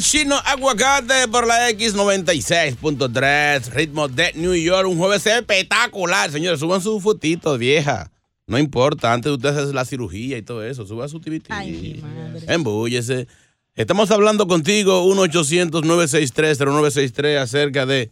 [0.00, 4.88] Chino Aguacate por la X96.3, ritmo de New York.
[4.88, 6.60] Un jueves espectacular, señores.
[6.60, 8.10] Suban sus fotitos, vieja.
[8.46, 11.50] No importa, antes de ustedes hacer la cirugía y todo eso, suba su TVT.
[12.48, 13.28] Embúllese.
[13.74, 18.10] Estamos hablando contigo, 1-800-963-0963, acerca de,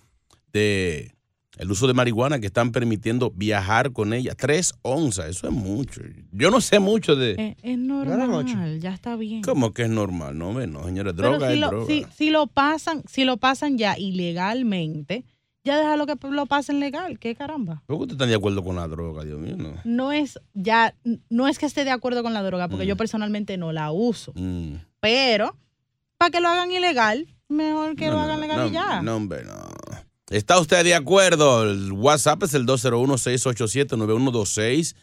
[0.53, 1.13] de
[1.57, 4.35] el uso de marihuana que están permitiendo viajar con ella.
[4.37, 6.03] Tres onzas, eso es mucho.
[6.31, 7.33] Yo no sé mucho de...
[7.33, 9.43] Eh, es normal, ya está bien.
[9.43, 10.37] ¿Cómo que es normal?
[10.39, 11.87] No, no, señores, Pero droga si es lo, droga.
[11.87, 15.25] si, si lo pasan, si lo pasan ya ilegalmente,
[15.65, 17.19] ya déjalo que lo pasen legal.
[17.19, 17.83] ¿Qué caramba?
[17.87, 19.57] ¿Por qué usted está de acuerdo con la droga, Dios mío?
[19.57, 19.73] No.
[19.85, 20.95] No es ya,
[21.31, 22.89] no es que esté de acuerdo con la droga, porque Mm.
[22.89, 24.33] yo personalmente no la uso.
[24.37, 24.75] Mm.
[25.01, 25.57] Pero,
[26.19, 29.03] para que lo hagan ilegal, mejor que No, lo no, hagan no, legal y ya.
[29.03, 29.53] No, hombre, no.
[30.31, 31.63] ¿Está usted de acuerdo?
[31.63, 34.95] El WhatsApp es el 201-687-9126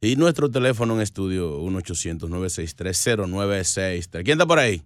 [0.00, 4.24] y nuestro teléfono en estudio 1-800-963-0963.
[4.24, 4.82] ¿Quién está por ahí?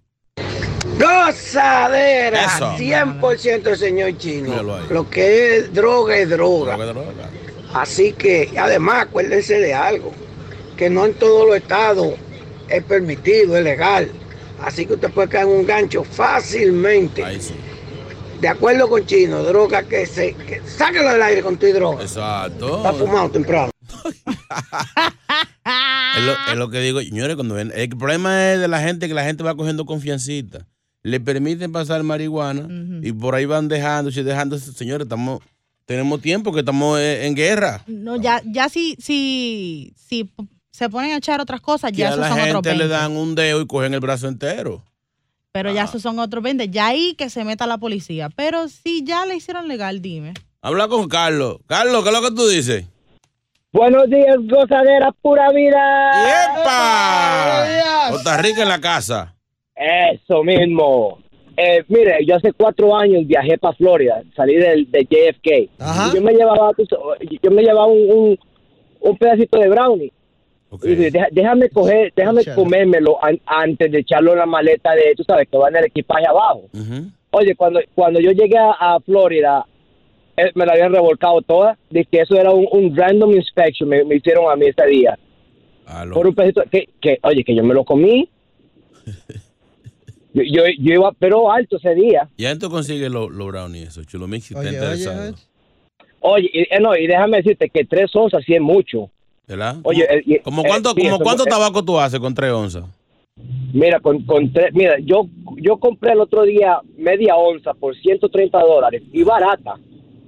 [0.99, 2.77] Gozadera, Eso.
[2.77, 4.81] 100% señor chino.
[4.91, 6.77] Lo que es droga es droga.
[6.77, 7.31] Droga, droga.
[7.73, 10.11] Así que, además, acuérdense de algo,
[10.77, 12.15] que no en todos los estados
[12.69, 14.11] es permitido, es legal.
[14.61, 17.25] Así que usted puede caer en un gancho fácilmente.
[17.25, 17.55] Ahí sí.
[18.45, 20.35] De acuerdo con Chino, droga que se...
[20.35, 22.03] Que, sáquelo del aire con tu droga.
[22.03, 22.77] Exacto.
[22.77, 23.71] Está fumado temprano.
[26.17, 29.09] Es lo, es lo que digo, señores, cuando ven, el problema es de la gente
[29.09, 30.67] que la gente va cogiendo confiancita.
[31.03, 32.69] Le permiten pasar marihuana
[33.03, 34.73] y por ahí van dejándose, dejándose.
[34.73, 35.41] Señores, estamos,
[35.87, 37.83] tenemos tiempo que estamos eh, en guerra.
[37.87, 40.31] No, ya, ya si, si, si
[40.71, 42.85] se ponen a echar otras cosas, Que ya a la son otros gente 20.
[42.85, 44.85] le dan un dedo y cogen el brazo entero.
[45.55, 46.69] Pero ya esos son otros 20.
[46.69, 48.29] Ya ahí que se meta la policía.
[48.35, 50.35] Pero si ya le hicieron legal, dime.
[50.61, 51.59] Habla con Carlos.
[51.69, 52.85] Carlos, ¿qué es lo que tú dices?
[53.73, 56.11] Buenos días, gozadera, pura vida.
[56.59, 58.11] ¡Epa!
[58.11, 59.37] Costa Rica en la casa.
[59.77, 61.21] Eso mismo.
[61.57, 65.47] Eh, mire, yo hace cuatro años viajé para Florida, salí del, de JFK.
[65.47, 66.73] Y yo me llevaba,
[67.43, 68.39] yo me llevaba un, un,
[69.03, 70.13] un pedacito de brownie.
[70.83, 72.63] Y dije, "Deja- déjame coger, déjame Chévere.
[72.63, 75.85] comérmelo an- antes de echarlo en la maleta de, tú sabes, que va en el
[75.87, 76.63] equipaje abajo.
[77.31, 79.67] Oye, cuando, cuando yo llegué a, a Florida,
[80.37, 81.77] eh, me la habían revolcado toda.
[81.91, 85.19] Dije que eso era un, un random inspection, me, me hicieron a mí ese día.
[86.15, 88.29] Por un pedacito, que, que, oye, que yo me lo comí.
[90.33, 92.29] yo, yo, yo iba, pero alto ese día.
[92.39, 95.35] Ya entonces consigue los lo brownies, eso, chulo mix, si está Oye, interesado.
[96.21, 99.11] Oye, y, eh, no, y déjame decirte que tres onzas sí es mucho.
[99.47, 99.77] ¿Verdad?
[99.83, 102.35] Oye, eh, y- ¿Cómo eh, cuánto, sí, como eso- cuánto eh, tabaco tú haces con
[102.35, 102.85] tres onzas?
[103.73, 108.59] Mira, con, con tres, mira, yo, yo compré el otro día media onza por 130
[108.61, 109.75] dólares y barata.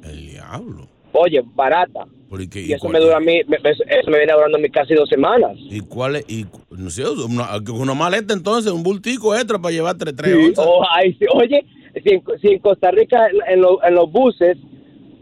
[0.02, 0.86] El diablo.
[1.12, 2.06] Oye, barata.
[2.28, 4.94] Porque, Y eso me dura a mí, me- eso me viene durando a mí casi
[4.94, 5.52] dos semanas.
[5.70, 6.24] ¿Y cuál es?
[6.28, 10.46] Y, no sé, una, una maleta entonces, un bultico extra para llevar tres, tres Sí,
[10.48, 10.66] onzas.
[10.68, 11.64] oh, ay, sí, oye,
[12.02, 14.58] si en, si en Costa Rica en, en lo- en los buses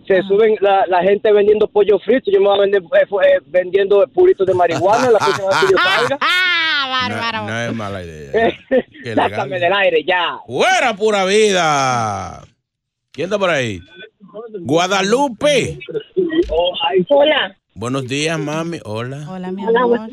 [0.07, 3.41] se suben la, la gente vendiendo pollo frito, yo me voy a vender eh, eh,
[3.47, 6.19] vendiendo puritos de marihuana la próxima vez que yo salga.
[7.09, 8.57] No, no es mala idea.
[9.15, 10.39] Sácame del aire ya.
[10.47, 12.43] ¡Fuera, pura vida!
[13.13, 13.81] ¿Quién está por ahí?
[14.61, 15.79] Guadalupe.
[17.09, 17.57] Hola.
[17.75, 18.81] Buenos días, mami.
[18.85, 19.27] Hola.
[19.29, 20.11] Hola, mi Hola, amor.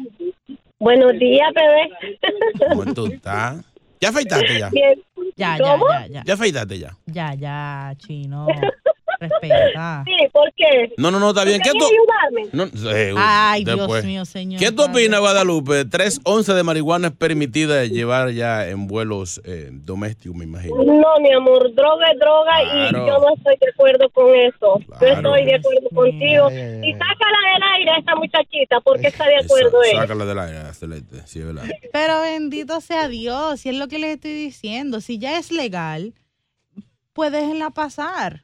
[0.80, 2.69] Buenos días, bebé.
[2.69, 3.63] ¿Cómo tú estás?
[4.00, 4.69] ¿Ya afeitaste ya?
[4.69, 5.01] Bien.
[5.35, 5.88] Ya, ya, ¿Cómo?
[5.90, 6.24] ya, ya.
[6.25, 6.97] ¿Ya afeitaste ya?
[7.06, 8.47] Ya, ya, chino.
[9.22, 10.04] Respeta.
[10.06, 10.94] Sí, ¿por qué?
[10.98, 11.62] No, no, no, está bien.
[11.62, 11.96] ¿Qué ¿Querías tú?
[11.96, 12.50] ayudarme?
[12.84, 13.88] No, eh, Ay, después.
[14.04, 14.59] Dios mío, señor.
[14.59, 15.86] ¿Qué tú opinas, Guadalupe?
[15.86, 20.76] Tres onzas de marihuana es permitida llevar ya en vuelos eh, domésticos, me imagino.
[20.84, 23.04] No, mi amor, droga es droga Claro.
[23.06, 24.80] y yo no estoy de acuerdo con eso.
[25.00, 26.50] Yo estoy de acuerdo contigo.
[26.50, 30.01] Y sácala del aire a esta muchachita porque está de acuerdo ella.
[30.01, 31.16] Sácala del aire, excelente.
[31.25, 31.63] Sí, es verdad.
[31.94, 35.00] Pero bendito sea Dios, si es lo que les estoy diciendo.
[35.01, 36.13] Si ya es legal,
[37.13, 38.44] pues déjenla pasar.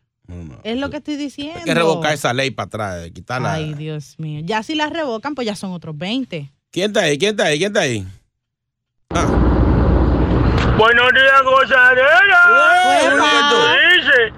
[0.64, 1.60] Es lo que estoy diciendo.
[1.60, 3.54] Hay que revocar esa ley para atrás, eh, quitarla.
[3.54, 4.42] Ay, Dios mío.
[4.44, 6.52] Ya si la revocan, pues ya son otros 20.
[6.72, 7.18] ¿Quién está ahí?
[7.18, 7.58] ¿Quién está ahí?
[7.58, 8.06] ¿Quién está ahí?
[10.78, 12.42] Buenos días, gozadera.
[12.86, 13.28] Buenos
[13.96, 14.34] Dice,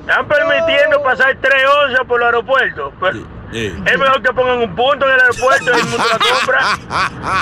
[0.00, 2.92] están permitiendo pasar tres onzas por el aeropuerto.
[3.00, 6.78] Pero, Es mejor que pongan un punto en el aeropuerto y el mundo la compra.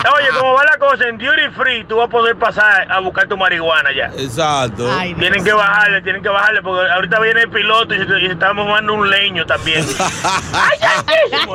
[0.17, 3.27] Oye, como va la cosa en duty free, tú vas a poder pasar a buscar
[3.29, 4.07] tu marihuana ya.
[4.23, 4.89] Exacto.
[5.19, 8.33] tienen que bajarle, tienen que bajarle, porque ahorita viene el piloto y se, y se
[8.33, 9.85] está mojando un leño también.
[10.53, 11.05] ¡Ay, ya!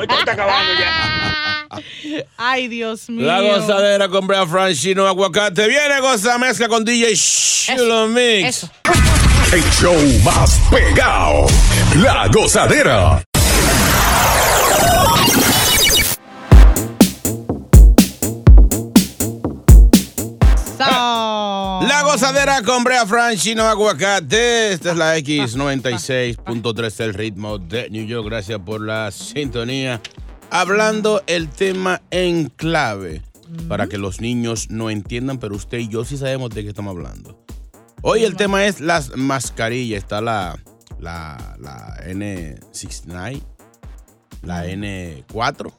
[0.01, 1.29] Esto está acabando ya.
[2.37, 3.27] Ay, Dios mío.
[3.27, 5.67] La gozadera con Brea Franchino Aguacate.
[5.67, 8.67] Viene goza mezcla con DJ Chulo Mix.
[9.53, 11.45] El show más pegado.
[11.95, 13.21] La gozadera.
[22.11, 24.73] Gozadera con Brea Franchino Aguacate.
[24.73, 28.25] Esta es la X96.3, el ritmo de New York.
[28.25, 30.01] Gracias por la sintonía.
[30.49, 33.21] Hablando el tema en clave
[33.67, 36.95] para que los niños no entiendan, pero usted y yo sí sabemos de qué estamos
[36.95, 37.45] hablando.
[38.01, 40.01] Hoy el tema es las mascarillas.
[40.01, 40.57] Está la,
[40.99, 43.39] la, la N69,
[44.41, 45.73] la N4.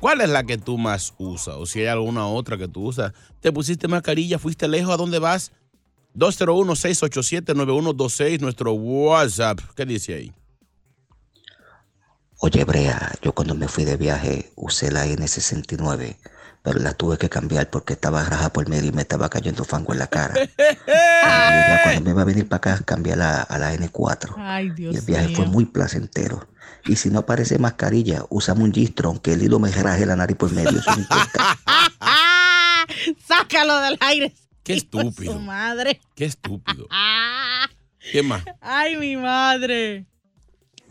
[0.00, 1.54] ¿Cuál es la que tú más usas?
[1.58, 3.12] O si hay alguna otra que tú usas.
[3.38, 4.40] ¿Te pusiste mascarilla?
[4.40, 4.92] ¿Fuiste lejos?
[4.92, 5.52] ¿A dónde vas?
[6.16, 9.60] 201-687-9126, nuestro WhatsApp.
[9.76, 10.32] ¿Qué dice ahí?
[12.42, 16.16] Oye, Brea, yo cuando me fui de viaje usé la N69,
[16.62, 19.92] pero la tuve que cambiar porque estaba raja por medio y me estaba cayendo fango
[19.92, 20.34] en la cara.
[20.86, 24.34] Ya cuando me iba a venir para acá, cambié a la, a la N4.
[24.38, 26.48] Ay, Dios y el viaje fue muy placentero.
[26.86, 30.36] Y si no aparece mascarilla, usamos un gistro, aunque el hilo me raje la nariz
[30.36, 30.70] por medio.
[30.70, 31.58] Eso no importa.
[33.28, 34.34] Sácalo del aire.
[34.70, 35.32] Qué estúpido.
[35.32, 36.00] Su madre.
[36.14, 36.86] Qué estúpido.
[38.12, 38.44] ¿Qué más?
[38.60, 40.06] Ay, mi madre.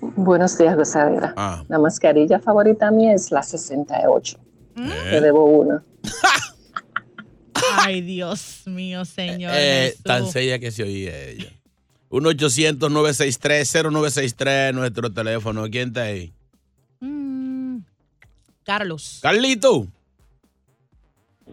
[0.01, 1.33] Buenos días, gozadera.
[1.37, 1.63] Ah.
[1.69, 4.37] La mascarilla favorita mía es la 68.
[4.75, 5.81] Te debo una.
[7.77, 9.53] Ay, Dios mío, señor.
[9.55, 10.03] Eh, Jesús.
[10.03, 11.53] tan seria que se oía ella.
[12.09, 15.69] 1-800-963-0963, nuestro teléfono.
[15.69, 16.33] ¿Quién está ahí?
[16.99, 17.77] Mm,
[18.63, 19.19] Carlos.
[19.21, 19.87] Carlito.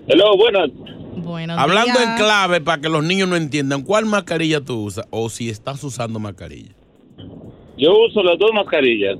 [0.09, 0.71] Hello, buenas.
[1.17, 2.11] Buenos Hablando días.
[2.11, 5.07] en clave para que los niños no entiendan, ¿cuál mascarilla tú usas?
[5.11, 6.73] O si estás usando mascarilla.
[7.79, 9.17] Yo uso las dos mascarillas,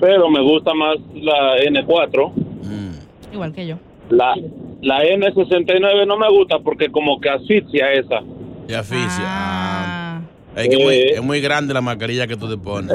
[0.00, 2.32] pero me gusta más la N4.
[3.32, 3.76] Igual que yo.
[4.10, 4.34] La,
[4.82, 8.20] la N69 no me gusta porque como que asfixia esa.
[8.68, 9.24] Y asfixia.
[9.26, 10.20] Ah.
[10.56, 12.92] Es que muy- es muy grande la mascarilla que tú te pones.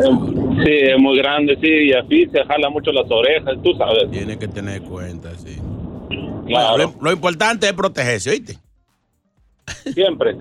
[0.64, 4.10] Sí, es muy grande, sí, y asfixia, jala mucho las orejas, tú sabes.
[4.12, 5.58] Tienes que tener cuenta, sí.
[6.48, 6.78] Claro.
[6.78, 8.58] Bueno, lo, lo importante es protegerse, ¿oíste?
[9.94, 10.38] Siempre.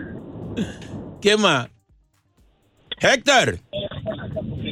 [1.20, 1.68] ¿Qué más?
[3.00, 3.58] Héctor.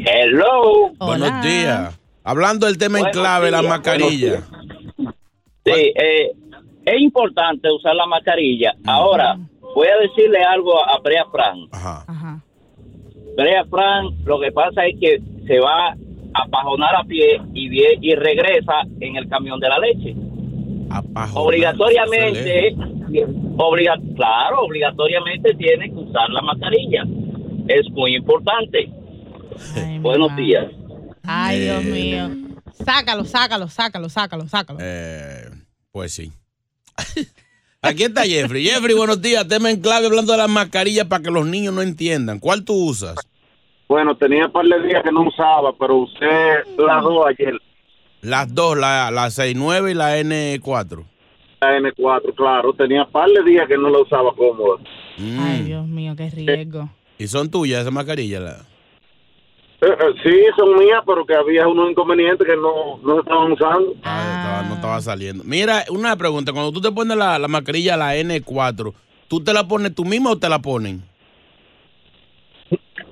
[0.06, 0.90] Hello.
[0.98, 1.98] Buenos días.
[2.22, 4.42] Hablando del tema en clave, la mascarilla.
[5.64, 6.32] Sí, eh,
[6.84, 8.74] es importante usar la mascarilla.
[8.86, 11.70] Ahora, voy a decirle algo a, Brea Frank.
[13.36, 15.94] Brea Frank, lo que pasa es que se va
[16.34, 20.14] a pajonar a pie y regresa en el camión de la leche.
[21.34, 22.74] Obligatoriamente,
[23.56, 27.02] obliga, claro, obligatoriamente tiene que usar la mascarilla.
[27.68, 28.90] Es muy importante.
[30.00, 30.66] Buenos días.
[31.22, 32.28] Ay, Dios Eh, mío.
[32.72, 34.78] Sácalo, sácalo, sácalo, sácalo, sácalo.
[34.82, 35.48] Eh,
[35.92, 36.32] pues sí.
[37.82, 38.64] Aquí está Jeffrey.
[38.64, 39.46] Jeffrey, buenos días.
[39.46, 42.40] Tema en clave hablando de las mascarillas para que los niños no entiendan.
[42.40, 43.16] ¿Cuál tú usas?
[43.88, 46.26] Bueno, tenía un par de días que no usaba, pero usé
[46.78, 47.54] las dos ayer.
[48.24, 51.04] Las dos, la, la 69 y la N4.
[51.60, 52.72] La N4, claro.
[52.72, 54.80] Tenía un par de días que no la usaba cómoda.
[55.18, 56.88] Ay, Dios mío, qué riesgo.
[57.18, 58.42] ¿Y son tuyas esas mascarillas?
[58.42, 58.58] la-
[59.82, 63.52] Eh, eh, sí, son mías, pero que había unos inconvenientes que no, no se estaban
[63.52, 63.94] usando.
[64.02, 65.44] Ah, estaba- no estaba saliendo.
[65.44, 66.52] Mira, una pregunta.
[66.52, 68.94] Cuando tú te pones la, la mascarilla, la N4,
[69.28, 71.02] ¿tú te la pones tú mismo o te la ponen?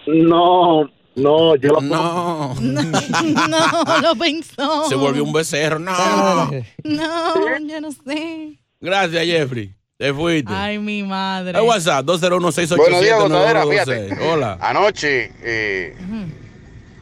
[0.07, 2.55] No, no, yo No.
[2.61, 4.89] No, lo pensó.
[4.89, 5.79] Se volvió un becerro.
[5.79, 6.51] No.
[6.85, 8.59] No, yo no sé.
[8.81, 9.75] Gracias, Jeffrey.
[9.97, 10.53] Te fuiste.
[10.53, 11.57] Ay, mi madre.
[11.57, 14.19] El WhatsApp, 201 Buenos días, gozadera, fíjate.
[14.21, 14.59] Hola.
[14.61, 15.97] Anoche, eh,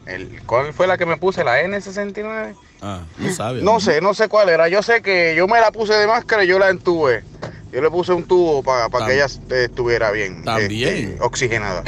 [0.05, 1.43] el, ¿cuál fue la que me puse?
[1.43, 2.55] ¿La N69?
[2.81, 3.63] Ah, no sabes.
[3.63, 4.67] No sé, no sé cuál era.
[4.67, 7.23] Yo sé que yo me la puse de máscara y yo la entuve.
[7.71, 10.43] Yo le puse un tubo para que ella eh, estuviera bien.
[10.43, 11.11] También.
[11.11, 11.83] este, oxigenada.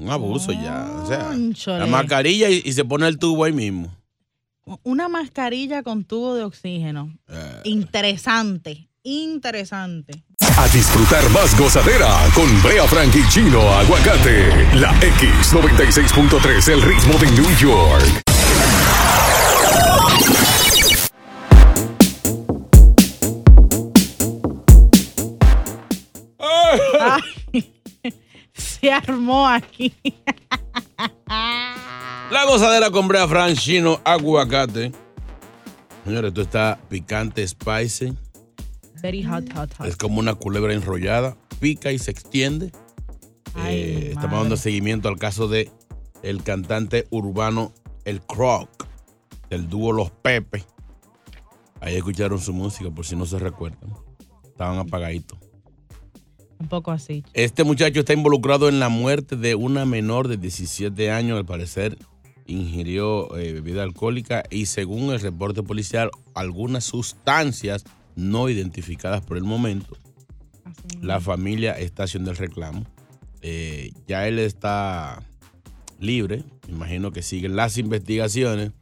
[0.00, 0.88] Un abuso ya.
[1.02, 1.80] O sea, Cónchole.
[1.80, 3.94] la mascarilla y, y se pone el tubo ahí mismo.
[4.82, 7.12] Una mascarilla con tubo de oxígeno.
[7.28, 7.60] Eh.
[7.64, 10.22] Interesante, interesante.
[10.56, 14.74] A disfrutar más gozadera con Brea Frank y Chino Aguacate.
[14.76, 18.22] La X96.3, el ritmo de New York.
[28.60, 29.94] Se armó aquí.
[32.30, 34.92] La gozadera con Brea Frank Chino Aguacate.
[36.04, 38.14] Señores, esto está picante, spicy.
[39.02, 39.86] Very hot, hot, hot.
[39.86, 41.36] Es como una culebra enrollada.
[41.58, 42.72] Pica y se extiende.
[43.66, 45.70] Eh, estamos dando seguimiento al caso de
[46.22, 47.72] el cantante urbano
[48.04, 48.68] El Croc,
[49.48, 50.64] del dúo Los Pepe.
[51.80, 53.94] Ahí escucharon su música, por si no se recuerdan.
[54.44, 55.38] Estaban apagaditos.
[56.60, 57.24] Un poco así.
[57.32, 61.96] Este muchacho está involucrado en la muerte de una menor de 17 años, al parecer
[62.50, 67.84] ingirió eh, bebida alcohólica y según el reporte policial, algunas sustancias
[68.16, 69.96] no identificadas por el momento.
[71.00, 72.84] La familia está haciendo el reclamo.
[73.42, 75.22] Eh, ya él está
[75.98, 78.72] libre, imagino que siguen las investigaciones.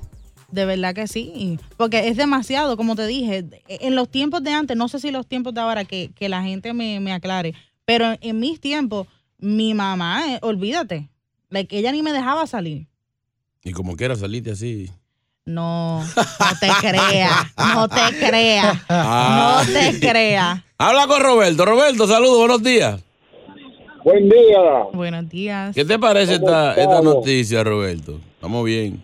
[0.50, 4.76] De verdad que sí, porque es demasiado, como te dije, en los tiempos de antes,
[4.76, 8.60] no sé si los tiempos de ahora, que, la gente me, aclare, pero en mis
[8.60, 11.08] tiempos, mi mamá, eh, olvídate,
[11.50, 12.86] que ella ni me dejaba salir.
[13.64, 14.90] Y como quiera salirte así.
[15.46, 20.62] No, no te creas, no te creas, no te creas.
[20.78, 21.64] Habla con Roberto.
[21.64, 23.00] Roberto, saludos, buenos días.
[24.04, 24.60] Buen día.
[24.92, 25.74] Buenos días.
[25.74, 28.20] ¿Qué te parece esta, esta, noticia, Roberto?
[28.34, 29.00] Estamos bien.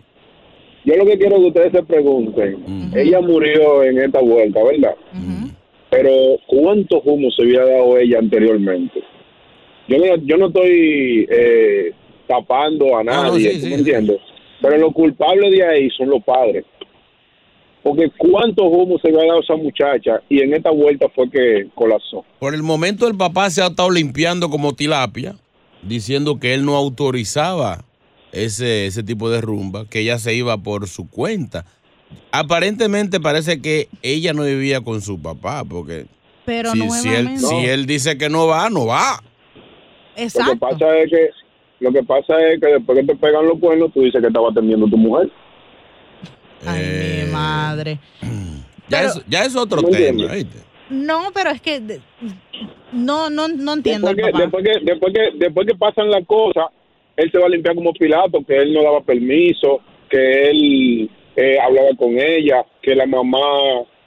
[0.85, 4.95] Yo lo que quiero que ustedes se pregunten, ella murió en esta vuelta, ¿verdad?
[5.89, 6.11] Pero
[6.47, 9.03] ¿cuántos humos se había dado ella anteriormente?
[9.89, 11.93] Yo no, yo no estoy eh,
[12.27, 14.21] tapando a nadie, me entiendes?
[14.61, 16.67] Pero los culpables de ahí son los padres.
[17.83, 22.25] Porque cuántos humos se había dado esa muchacha y en esta vuelta fue que colapsó.
[22.39, 25.37] Por el momento el papá se ha estado limpiando como tilapia,
[25.83, 27.85] diciendo que él no autorizaba
[28.33, 31.65] ese, ese tipo de rumba, que ella se iba por su cuenta.
[32.33, 36.07] Aparentemente parece que ella no vivía con su papá, porque
[36.45, 39.23] Pero si, si, él, si él dice que no va, no va.
[40.17, 40.53] Exacto.
[40.53, 41.31] Lo que pasa es que,
[41.81, 44.51] lo que, pasa es que después que te pegan los cuernos, tú dices que estaba
[44.51, 45.31] atendiendo a tu mujer.
[46.67, 47.99] Ay, mi eh, madre.
[48.89, 50.35] Ya, es, ya es otro tema,
[50.91, 51.81] No, pero es que
[52.93, 54.13] no, no, no entiendo.
[54.13, 56.65] Después que, después que, después, que, después que pasan las cosas,
[57.17, 61.57] él se va a limpiar como Pilato, que él no daba permiso, que él eh,
[61.61, 63.39] hablaba con ella, que la mamá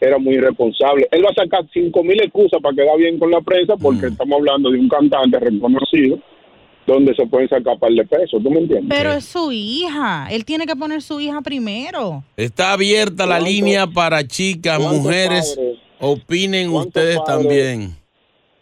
[0.01, 1.07] era muy irresponsable.
[1.12, 4.12] Él va a sacar cinco mil excusas para quedar bien con la prensa, porque mm.
[4.12, 6.19] estamos hablando de un cantante reconocido
[6.85, 8.89] donde se pueden sacar par de pesos, ¿tú me entiendes?
[8.89, 12.23] Pero es su hija, él tiene que poner su hija primero.
[12.35, 15.59] Está abierta la línea para chicas, mujeres,
[15.99, 17.95] opinen ustedes también.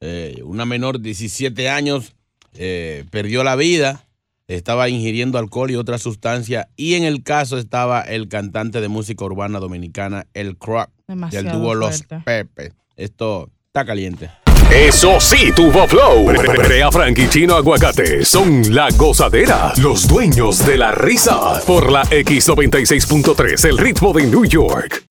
[0.00, 2.14] Eh, una menor de 17 años
[2.54, 4.02] eh, perdió la vida.
[4.48, 6.68] Estaba ingiriendo alcohol y otra sustancia.
[6.76, 10.90] Y en el caso estaba el cantante de música urbana dominicana, El Croc,
[11.30, 12.04] del dúo Los.
[12.24, 12.72] Pepe.
[12.96, 14.30] Esto está caliente.
[14.70, 16.26] Eso sí, tuvo flow.
[16.26, 21.60] Brea Frank y Chino Aguacate son la gozadera, los dueños de la risa.
[21.66, 25.06] Por la X96.3, el ritmo de New York.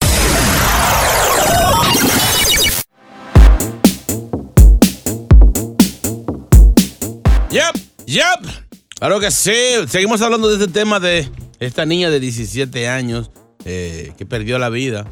[7.56, 7.76] Yep,
[8.08, 8.52] yep.
[9.00, 9.54] Claro que sí.
[9.88, 11.26] Seguimos hablando de este tema de
[11.62, 13.32] esta niña de 17 años
[13.64, 15.06] eh, que perdió la vida.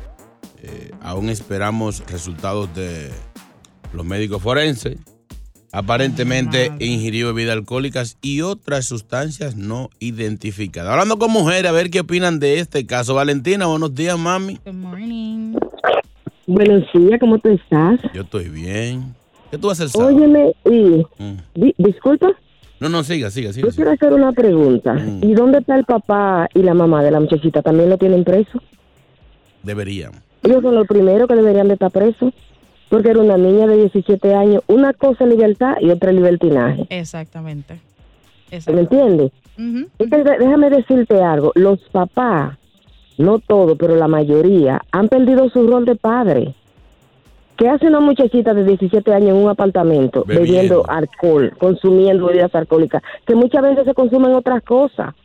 [0.61, 3.11] Eh, aún esperamos resultados de
[3.93, 4.97] los médicos forenses.
[5.71, 10.91] Aparentemente ingirió bebidas alcohólicas y otras sustancias no identificadas.
[10.91, 13.13] Hablando con mujeres, a ver qué opinan de este caso.
[13.13, 14.59] Valentina, buenos días, mami.
[14.65, 15.55] Good morning.
[16.45, 18.01] Buenos días, ¿cómo tú estás?
[18.13, 19.15] Yo estoy bien.
[19.53, 20.15] ¿Qué tú haces el sábado?
[20.15, 21.37] Óyeme, y Mm.
[21.53, 22.31] di- disculpa,
[22.79, 23.67] No, no, siga, siga, siga.
[23.67, 23.75] yo siga.
[23.75, 24.95] quiero hacer una pregunta.
[24.95, 25.19] Mm.
[25.23, 27.61] ¿Y dónde está el papá y la mamá de la muchachita?
[27.61, 28.59] ¿También lo tienen preso?
[29.61, 30.11] Deberían.
[30.41, 32.33] Ellos son los primeros que deberían de estar presos,
[32.89, 34.63] porque era una niña de 17 años.
[34.65, 36.87] Una cosa es libertad y otra es libertinaje.
[36.89, 37.79] Exactamente.
[38.73, 39.31] ¿Me entiendes?
[39.57, 39.87] Ujú.
[39.99, 41.51] Entonces, de- déjame decirte algo.
[41.53, 42.57] Los papás,
[43.19, 46.55] no todos, pero la mayoría, han perdido su rol de padre.
[47.63, 50.51] ¿Qué hace una muchachita de 17 años en un apartamento Bebiendo.
[50.51, 55.15] bebiendo, alcohol, consumiendo bebidas alcohólicas, que muchas veces se consumen otras cosas?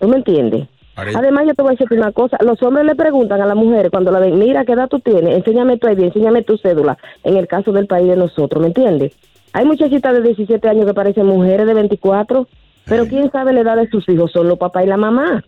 [0.00, 0.68] ¿Tú me entiendes?
[0.96, 2.38] Además, yo te voy a decir una cosa.
[2.40, 5.36] Los hombres le preguntan a las mujeres cuando la ven, mira, ¿qué edad tú tienes?
[5.36, 6.96] Enséñame tu ID, enséñame tu cédula.
[7.24, 9.12] En el caso del país de nosotros, ¿me entiendes?
[9.52, 12.48] Hay muchachitas de 17 años que parecen mujeres de 24,
[12.86, 15.44] pero quién sabe la edad de sus hijos, son los papás y la mamá.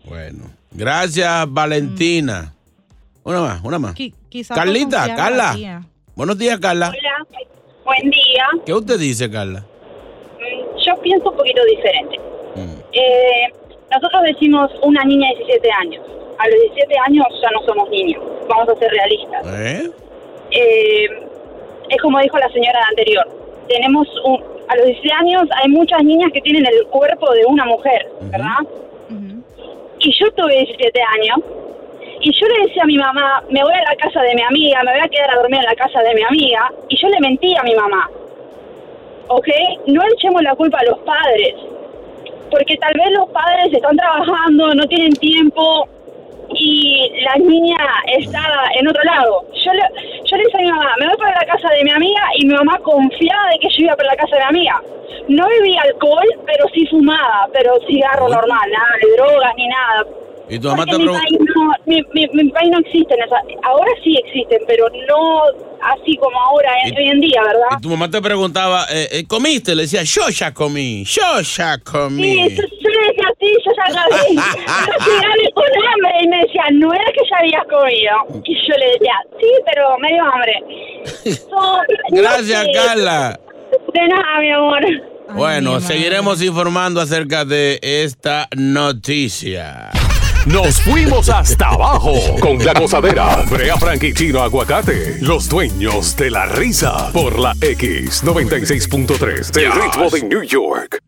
[0.71, 2.53] Gracias, Valentina.
[3.23, 3.95] Una más, una más.
[4.29, 5.81] quizá Carlita, Carla.
[6.15, 6.89] Buenos días, Carla.
[6.89, 7.41] Hola,
[7.83, 8.45] buen día.
[8.65, 9.59] ¿Qué usted dice, Carla?
[10.39, 12.17] Mm, Yo pienso un poquito diferente.
[12.55, 12.79] Mm.
[12.93, 13.53] Eh,
[13.91, 16.05] nosotros decimos una niña de 17 años.
[16.39, 18.23] A los 17 años ya no somos niños.
[18.47, 19.45] Vamos a ser realistas.
[19.45, 19.91] ¿Eh?
[20.51, 21.07] Eh,
[21.89, 23.27] es como dijo la señora anterior.
[23.67, 27.65] Tenemos un, a los 17 años hay muchas niñas que tienen el cuerpo de una
[27.65, 28.63] mujer, ¿verdad?
[29.99, 31.39] Y yo tuve 17 años
[32.25, 34.81] y yo le decía a mi mamá, me voy a la casa de mi amiga,
[34.83, 37.19] me voy a quedar a dormir en la casa de mi amiga y yo le
[37.19, 38.09] mentí a mi mamá.
[39.27, 39.47] ¿Ok?
[39.85, 41.53] No echemos la culpa a los padres,
[42.49, 45.87] porque tal vez los padres están trabajando, no tienen tiempo
[46.49, 47.77] y la niña
[48.17, 48.41] está
[48.73, 49.45] en otro lado.
[49.63, 49.83] Yo le,
[50.25, 52.47] yo le decía a mi mamá, me voy para la casa de mi amiga y
[52.47, 54.81] mi mamá confiaba de que yo iba para la casa de mi amiga.
[55.27, 60.24] No bebía alcohol, pero sí fumaba, pero cigarro normal, nada de drogas ni nada.
[60.49, 63.39] Y tu mamá te mi país, no, mi, mi- mi país no existen esas.
[63.63, 65.41] Ahora sí existen, pero no
[65.81, 67.77] así como ahora, en- hoy en día, ¿verdad?
[67.77, 69.73] Y tu mamá te preguntaba, eh, eh, ¿comiste?
[69.75, 72.23] Le decía, yo ya comí, yo ya comí.
[72.49, 74.35] Sí, yo, yo le decía así, yo ya acabé.
[75.45, 78.41] Yo con hambre y me decía, no era que ya habías comido.
[78.43, 80.63] Y yo le decía, sí, pero medio hambre.
[81.25, 81.55] So,
[82.11, 82.71] no Gracias, sé.
[82.73, 83.39] Carla.
[83.93, 84.81] De nada, mi amor.
[85.35, 89.89] Bueno, seguiremos informando acerca de esta noticia.
[90.45, 93.43] Nos fuimos hasta abajo con la gozadera.
[93.49, 97.11] Brea Frank y Chino Aguacate, los dueños de la risa.
[97.11, 100.99] Por la X96.3, el ritmo de New York.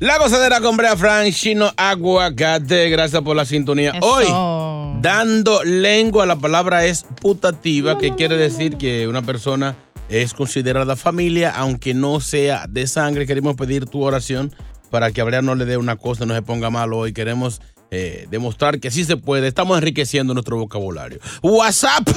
[0.00, 3.94] La gozadera con Brea Frank, Chino Aguacate, gracias por la sintonía.
[4.00, 4.26] Hoy,
[5.00, 9.76] dando lengua, la palabra es putativa, que quiere decir que una persona
[10.08, 13.26] es considerada familia, aunque no sea de sangre.
[13.26, 14.52] Queremos pedir tu oración
[14.90, 17.12] para que a Brea no le dé una cosa, no se ponga malo hoy.
[17.12, 19.48] Queremos eh, demostrar que sí se puede.
[19.48, 21.18] Estamos enriqueciendo nuestro vocabulario.
[21.42, 22.08] WhatsApp.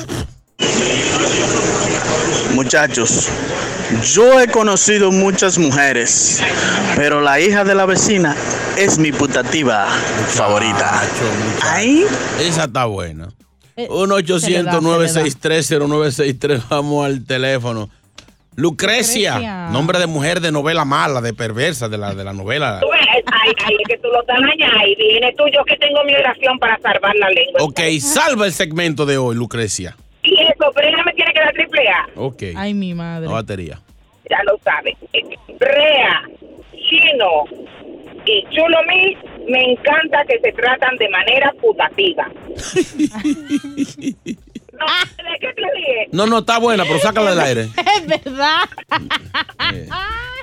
[2.54, 3.30] Muchachos,
[4.14, 6.42] yo he conocido muchas mujeres,
[6.96, 8.36] pero la hija de la vecina
[8.78, 9.88] es mi putativa
[10.28, 11.02] favorita.
[11.64, 12.06] Ahí.
[12.40, 13.30] Esa está buena.
[13.78, 17.90] Eh, 1 800 963 0963 Vamos al teléfono.
[18.56, 19.70] Lucrecia, Lucrecia.
[19.70, 22.82] nombre de mujer de novela mala, de perversa, de la, de la novela.
[22.82, 26.14] Ay, ay, es que tú lo estás allá y viene tú, yo que tengo mi
[26.14, 27.62] oración para salvar la lengua.
[27.62, 29.96] Ok, salva el segmento de hoy, Lucrecia.
[30.24, 32.08] Y eso, Brea me tiene que dar triple A.
[32.18, 32.44] Ok.
[32.56, 33.28] Ay, mi madre.
[33.28, 33.80] No batería.
[34.30, 34.96] Ya lo saben.
[35.58, 36.22] Brea,
[36.90, 37.46] Chino
[38.26, 42.28] y Chulomil me encanta que se tratan de manera putativa.
[42.48, 42.56] no,
[44.08, 46.10] ¿de qué te ríes?
[46.12, 47.62] No, no, está buena, pero sácala del aire.
[47.96, 48.62] Es verdad.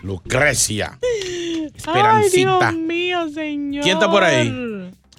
[0.02, 0.98] Lucrecia.
[1.02, 2.70] Ay, Esperancita.
[2.70, 3.82] Dios mío, señor.
[3.82, 4.52] ¿Quién está por ahí?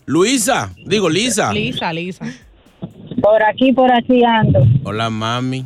[0.05, 1.53] Luisa, digo Lisa.
[1.53, 2.25] Lisa, Lisa.
[3.21, 4.63] Por aquí, por aquí ando.
[4.83, 5.65] Hola, mami.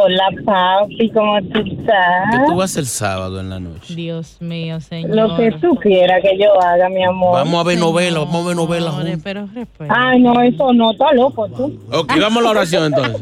[0.00, 2.46] Hola, papi, ¿cómo tú ¿Qué estás?
[2.46, 3.94] tú vas hacer sábado en la noche?
[3.96, 5.16] Dios mío, señor.
[5.16, 7.32] Lo que tú quieras que yo haga, mi amor.
[7.32, 9.20] Vamos a ver novelas, vamos a ver novelas juntos.
[9.24, 9.48] Pero.
[9.88, 11.80] Ay, no, eso no, está loco tú.
[11.90, 13.20] Ok, vamos a la oración entonces.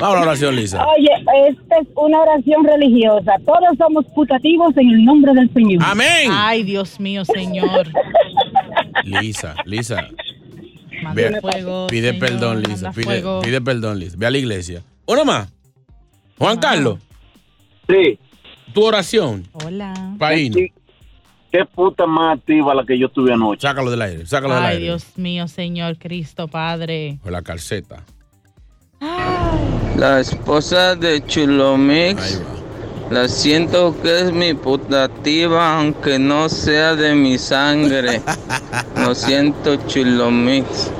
[0.00, 0.84] Vamos a la oración, Lisa.
[0.84, 1.10] Oye,
[1.48, 3.34] esta es una oración religiosa.
[3.46, 5.82] Todos somos putativos en el nombre del Señor.
[5.84, 6.28] Amén.
[6.32, 7.86] Ay, Dios mío, señor.
[9.04, 10.08] Lisa, Lisa.
[11.02, 12.90] Manda Ve- fuego, pide señor, perdón, Lisa.
[12.90, 13.40] Pide, fuego.
[13.42, 14.16] pide perdón, Lisa.
[14.18, 14.82] Ve a la iglesia.
[15.06, 15.55] Una más.
[16.38, 16.98] Juan Carlos.
[17.88, 18.18] Sí.
[18.74, 19.46] Tu oración.
[19.52, 19.94] Hola.
[20.18, 20.56] Paíno.
[21.50, 23.62] Qué puta más activa la que yo tuve anoche.
[23.62, 24.84] Sácalo del aire, sácalo del Ay, aire.
[24.84, 27.18] Dios mío, señor Cristo Padre.
[27.24, 28.04] O la calceta.
[29.96, 32.42] La esposa de Chulomix.
[33.10, 38.20] La siento que es mi putativa, aunque no sea de mi sangre.
[38.96, 40.90] Lo siento, Chulomix.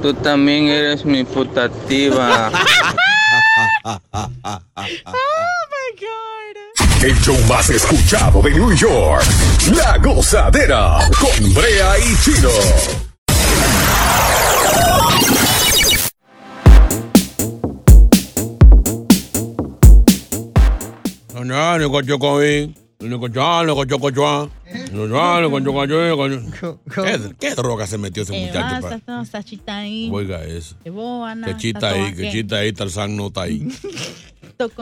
[0.00, 2.50] Tú también eres mi putativa.
[7.02, 9.24] El show más escuchado de New York.
[9.76, 12.48] La gozadera con Brea y Chino.
[21.44, 22.74] No, no, cocho, coí.
[26.94, 28.82] ¿Qué, qué droga se metió ese Eh, muchacho?
[28.82, 30.08] basta, pa- no, está chita ahí.
[30.12, 30.76] Oiga eso.
[30.82, 33.66] Qué bobana, Que chita ahí, que chita ahí, Tarzán no está ahí.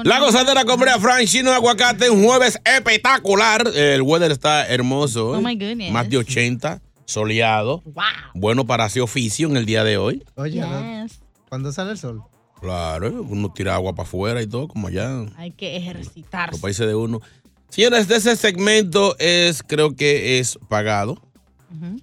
[0.05, 3.67] La gozadera con Brea Frank, chino de aguacate, un jueves espectacular.
[3.75, 5.31] El weather está hermoso.
[5.31, 5.39] hoy.
[5.39, 5.91] Oh, my goodness.
[5.93, 7.83] Más de 80, soleado.
[7.87, 8.05] Wow.
[8.35, 10.23] Bueno para hacer oficio en el día de hoy.
[10.35, 11.21] Oye, Yes.
[11.49, 12.23] ¿cuándo sale el sol?
[12.61, 16.53] Claro, uno tira agua para afuera y todo, como allá Hay que ejercitarse.
[16.53, 17.21] los países de uno.
[17.73, 21.17] Señores, de ese segmento es, creo que es pagado.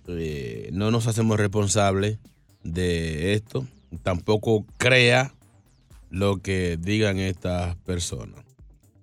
[0.08, 2.18] Eh, no nos hacemos responsables
[2.64, 3.68] de esto.
[4.02, 5.36] Tampoco crea
[6.10, 8.44] lo que digan estas personas.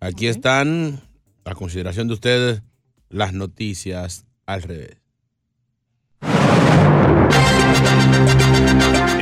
[0.00, 1.00] Aquí están,
[1.44, 2.62] a consideración de ustedes,
[3.10, 4.96] las noticias al revés.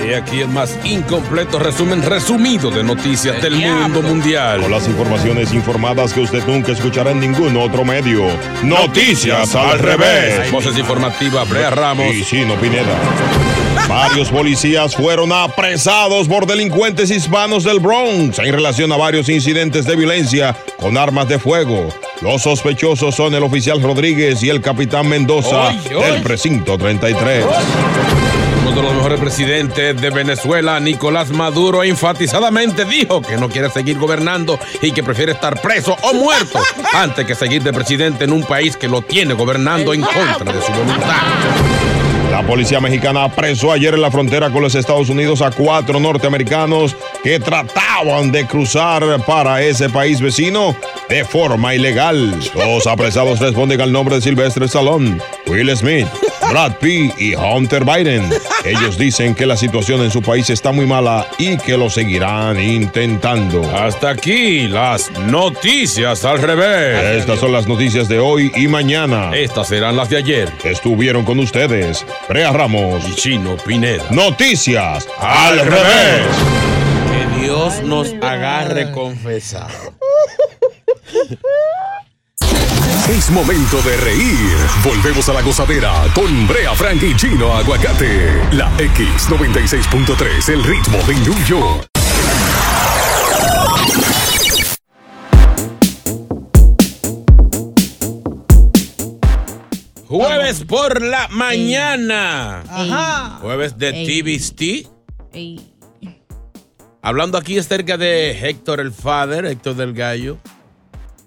[0.06, 4.60] Y aquí el más incompleto resumen resumido de noticias del mundo mundial.
[4.60, 8.26] Con las informaciones informadas que usted nunca escuchará en ningún otro medio.
[8.62, 10.50] Noticias al revés.
[10.52, 12.14] Voces informativas, Brea Ramos.
[12.14, 12.98] Y Chino Pineda.
[13.88, 19.96] Varios policías fueron apresados por delincuentes hispanos del Bronx en relación a varios incidentes de
[19.96, 21.88] violencia con armas de fuego.
[22.20, 27.44] Los sospechosos son el oficial Rodríguez y el capitán Mendoza del precinto 33.
[28.66, 33.98] Uno de los mejores presidentes de Venezuela, Nicolás Maduro, enfatizadamente dijo que no quiere seguir
[33.98, 36.58] gobernando y que prefiere estar preso o muerto
[36.94, 40.62] antes que seguir de presidente en un país que lo tiene gobernando en contra de
[40.62, 41.22] su voluntad.
[42.34, 46.96] La policía mexicana apresó ayer en la frontera con los Estados Unidos a cuatro norteamericanos
[47.22, 50.74] que trataban de cruzar para ese país vecino
[51.08, 52.34] de forma ilegal.
[52.56, 56.08] Los apresados responden al nombre de Silvestre Stallone, Will Smith,
[56.50, 58.28] Brad Pitt y Hunter Biden.
[58.64, 62.60] Ellos dicen que la situación en su país está muy mala y que lo seguirán
[62.60, 63.62] intentando.
[63.76, 67.20] Hasta aquí las noticias al revés.
[67.20, 69.30] Estas son las noticias de hoy y mañana.
[69.34, 70.52] Estas serán las de ayer.
[70.64, 74.04] Estuvieron con ustedes Brea Ramos y Chino Pineda.
[74.10, 76.26] Noticias al revés.
[77.10, 79.93] Que Dios nos agarre confesado.
[83.08, 84.56] Es momento de reír.
[84.82, 88.32] Volvemos a la gozadera con Brea Frank y Chino Aguacate.
[88.52, 91.86] La X96.3, el ritmo de New York.
[100.08, 102.62] Jueves por la mañana.
[102.62, 103.38] Ajá.
[103.42, 103.92] Jueves de.
[103.92, 104.88] TVST.
[107.02, 110.38] Hablando aquí acerca de Héctor el Father, Héctor del Gallo.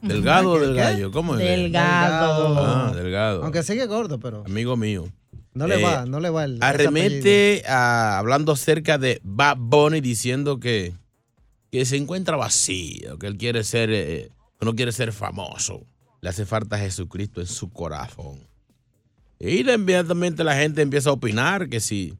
[0.01, 1.11] ¿Delgado o del Gallo?
[1.11, 1.39] ¿Cómo es?
[1.39, 2.55] Delgado.
[2.57, 3.43] Ah, Delgado.
[3.43, 5.05] Aunque sigue gordo, pero Amigo mío.
[5.53, 6.61] no le Eh, va, no le va el.
[6.61, 10.93] Arremete a- hablando acerca de Bad Bunny diciendo que,
[11.71, 14.31] que se encuentra vacío, que él quiere ser eh,
[14.61, 15.81] no quiere ser famoso.
[16.21, 18.39] Le hace falta a Jesucristo en su corazón.
[19.39, 22.15] Y de inmediatamente la gente empieza a opinar que si,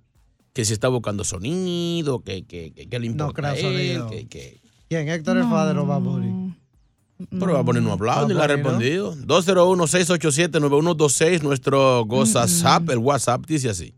[0.53, 3.61] que si está buscando sonido, que, que, que, que le No importa creo a él,
[3.97, 4.09] sonido.
[4.09, 5.09] que, que- ¿Quién?
[5.09, 6.55] Héctor el Fader o a morir.
[7.31, 9.15] Pero va a poner no ha hablado ni le ha respondido.
[9.15, 13.95] 201-687-9126, nuestro WhatsApp, el WhatsApp dice así.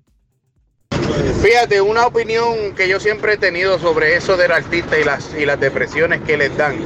[1.42, 5.46] Fíjate, una opinión que yo siempre he tenido sobre eso del artista y las, y
[5.46, 6.78] las depresiones que les dan.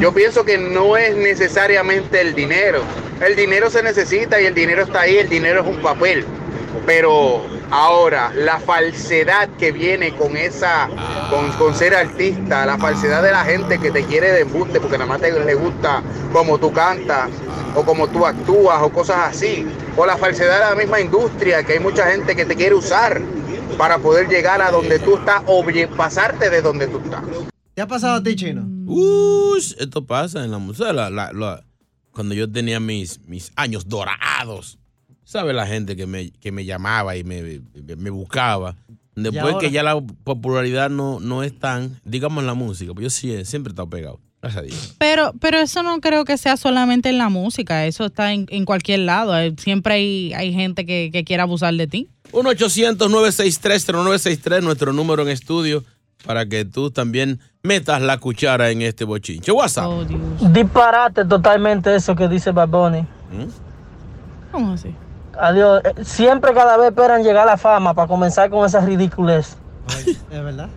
[0.00, 2.82] Yo pienso que no es necesariamente el dinero.
[3.24, 6.24] El dinero se necesita y el dinero está ahí, el dinero es un papel.
[6.86, 10.88] Pero ahora, la falsedad que viene con esa,
[11.30, 14.98] con, con ser artista, la falsedad de la gente que te quiere de embuste porque
[14.98, 16.02] nada más te le gusta
[16.32, 17.30] como tú cantas
[17.74, 19.66] o como tú actúas o cosas así.
[19.96, 23.20] O la falsedad de la misma industria, que hay mucha gente que te quiere usar
[23.78, 25.64] para poder llegar a donde tú estás o
[25.96, 27.22] pasarte de donde tú estás.
[27.74, 28.66] ¿Te ha pasado a ti, Chino?
[28.86, 30.92] Ush, esto pasa en la música.
[30.92, 31.64] la- la- la-
[32.12, 34.79] cuando yo tenía mis, mis años dorados,
[35.30, 37.60] ¿sabe la gente que me, que me llamaba y me,
[37.96, 38.74] me- buscaba?
[39.14, 43.10] Después que ya la popularidad no, no es tan, digamos en la música, pues yo
[43.10, 44.18] sí, siempre he estado pegado.
[44.42, 44.94] Gracias a Dios.
[44.98, 48.64] Pero, pero eso no creo que sea solamente en la música, eso está en, en
[48.64, 49.34] cualquier lado.
[49.58, 52.08] Siempre hay, hay gente que, que quiere abusar de ti.
[52.32, 55.84] 1-800-963-0963, nuestro número en estudio,
[56.26, 59.52] para que tú también metas la cuchara en este bochinche.
[59.52, 59.86] WhatsApp.
[59.86, 60.04] Oh,
[60.50, 63.04] Disparate totalmente eso que dice Bad Bunny.
[64.50, 64.92] ¿Cómo así?
[65.40, 65.82] Adiós.
[65.84, 69.56] Eh, Siempre cada vez esperan llegar a la fama para comenzar con esa ridiculez.
[70.06, 70.68] Es verdad.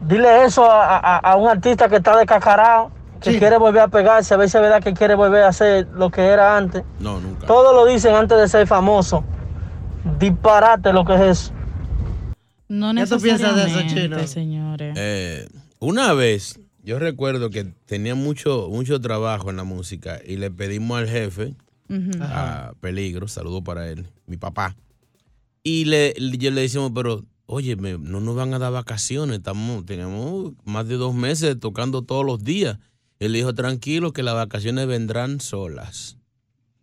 [0.00, 4.32] Dile eso a, a- a un artista que está descacarado, que quiere volver a pegarse,
[4.32, 6.84] a ver si es verdad que quiere volver a hacer lo que era antes.
[7.00, 7.46] No, nunca.
[7.46, 9.24] Todo lo dicen antes de ser famoso.
[10.18, 11.52] Disparate lo que es eso.
[12.68, 14.26] No ¿Qué tú piensas de eso, necesariamente, Chino?
[14.26, 14.94] señores.
[14.98, 15.48] Eh,
[15.80, 20.98] una vez, yo recuerdo que tenía mucho, mucho trabajo en la música y le pedimos
[20.98, 21.54] al jefe,
[22.20, 24.76] A Peligro, saludo para él, mi papá,
[25.62, 29.38] y le, le- yo le decimos, pero, oye, me- no nos van a dar vacaciones,
[29.38, 32.78] estamos, tenemos más de dos meses tocando todos los días.
[33.20, 36.18] Él dijo, tranquilo, que las vacaciones vendrán solas,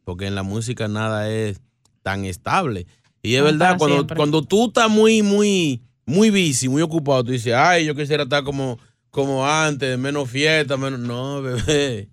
[0.04, 1.62] porque en la música nada es
[2.04, 2.88] tan estable.
[3.24, 4.18] Y es No, verdad, cuando, siempre.
[4.18, 8.44] cuando tú estás muy, muy, muy busy, muy ocupado, tú dices, ay, yo quisiera estar
[8.44, 8.78] como,
[9.12, 11.00] como antes, menos fiesta, menos.
[11.00, 12.10] No, bebé.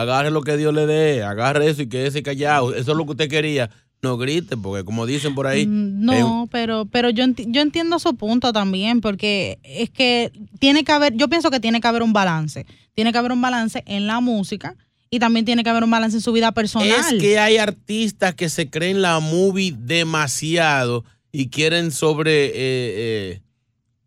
[0.00, 2.74] Agarre lo que Dios le dé, agarre eso y quédese callado.
[2.74, 3.70] Eso es lo que usted quería.
[4.02, 5.66] No grite, porque como dicen por ahí.
[5.66, 10.84] Mm, No, pero, pero yo, enti- yo entiendo su punto también, porque es que tiene
[10.84, 12.66] que haber, yo pienso que tiene que haber un balance.
[12.94, 14.76] Tiene que haber un balance en la música
[15.10, 16.88] y también tiene que haber un balance en su vida personal.
[17.14, 23.40] Es que hay artistas que se creen la movie demasiado y quieren sobre, eh, eh,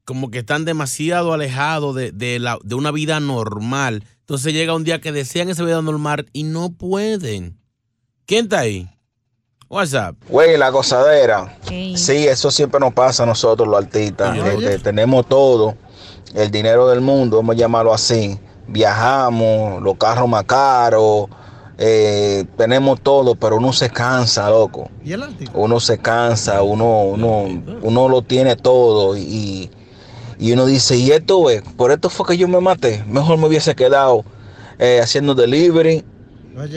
[0.05, 4.03] como que están demasiado alejados de, de la, de una vida normal.
[4.29, 7.57] Entonces llega un día que desean esa vida normal y no pueden.
[8.27, 8.87] ¿Quién está ahí?
[9.67, 10.17] WhatsApp.
[10.29, 11.57] Güey, la gozadera.
[11.95, 14.37] Sí, eso siempre nos pasa a nosotros los artistas.
[14.37, 15.75] Este, tenemos todo,
[16.35, 18.37] el dinero del mundo, vamos a llamarlo así.
[18.67, 21.25] Viajamos, los carros más caros,
[21.79, 24.91] eh, tenemos todo, pero uno se cansa, loco.
[25.03, 25.57] ¿Y el artista?
[25.57, 27.47] Uno se cansa, uno, uno,
[27.81, 29.71] uno lo tiene todo y,
[30.39, 33.03] y uno dice, y esto es, por esto fue que yo me maté.
[33.05, 34.23] Mejor me hubiese quedado
[34.79, 36.05] eh, haciendo delivery,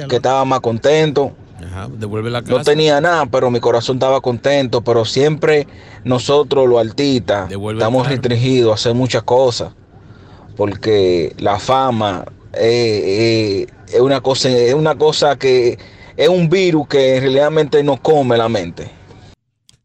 [0.08, 1.32] que estaba más contento.
[1.64, 2.54] Ajá, devuelve la casa.
[2.54, 4.82] No tenía nada, pero mi corazón estaba contento.
[4.82, 5.68] Pero siempre
[6.02, 9.72] nosotros, los artistas, estamos restringidos a hacer muchas cosas.
[10.56, 15.78] Porque la fama eh, eh, es, una cosa, es una cosa que
[16.16, 18.90] es un virus que realmente nos come la mente.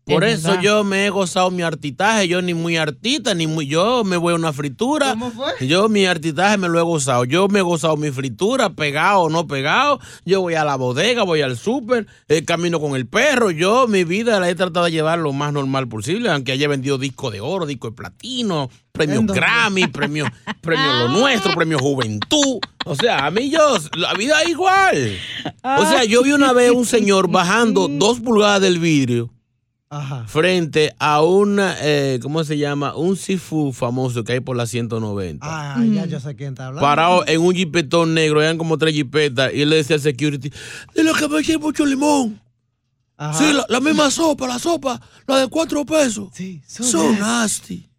[0.07, 0.63] Por Es eso verdad.
[0.63, 2.27] yo me he gozado mi artitaje.
[2.27, 3.67] Yo ni muy artista, ni muy.
[3.67, 5.11] Yo me voy a una fritura.
[5.11, 5.67] ¿Cómo fue?
[5.67, 7.25] Yo mi artitaje me lo he gozado.
[7.25, 9.99] Yo me he gozado mi fritura, pegado o no pegado.
[10.25, 13.51] Yo voy a la bodega, voy al súper, eh, camino con el perro.
[13.51, 16.97] Yo mi vida la he tratado de llevar lo más normal posible, aunque haya vendido
[16.97, 19.23] disco de oro, disco de platino, premio.
[19.23, 20.25] Grammy, premio,
[20.61, 22.59] premio Lo Nuestro, premio Juventud.
[22.85, 25.17] O sea, a mí yo, la vida es igual.
[25.63, 29.29] O sea, yo vi una vez un señor bajando dos pulgadas del vidrio
[30.27, 32.95] frente a una, eh, ¿cómo se llama?
[32.95, 35.45] Un Sifu famoso que hay por la 190.
[35.47, 36.81] Ah, ya yo sé quién está hablando.
[36.85, 40.51] Parado en un jipetón negro, eran como tres jipetas, y él le decía al security,
[40.93, 42.41] dile que me eche mucho limón.
[43.15, 43.37] Ajá.
[43.37, 46.29] Sí, la, la misma sopa, la sopa, la de cuatro pesos.
[46.33, 47.87] Sí, so nasty.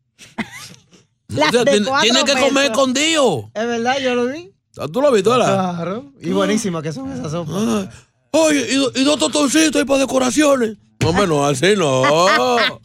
[1.31, 2.71] O sea, de tiene, que comer pesos.
[2.71, 3.51] escondido.
[3.53, 4.51] Es verdad, yo lo vi.
[4.91, 5.75] ¿Tú lo has visto, Ala?
[5.75, 6.11] Claro.
[6.23, 7.55] Y buenísimas que son esas sopas.
[7.59, 7.91] Ah,
[8.31, 10.79] Oye, y, y dos totoncitos ahí para decoraciones.
[11.01, 12.59] No, hombre, no, así no.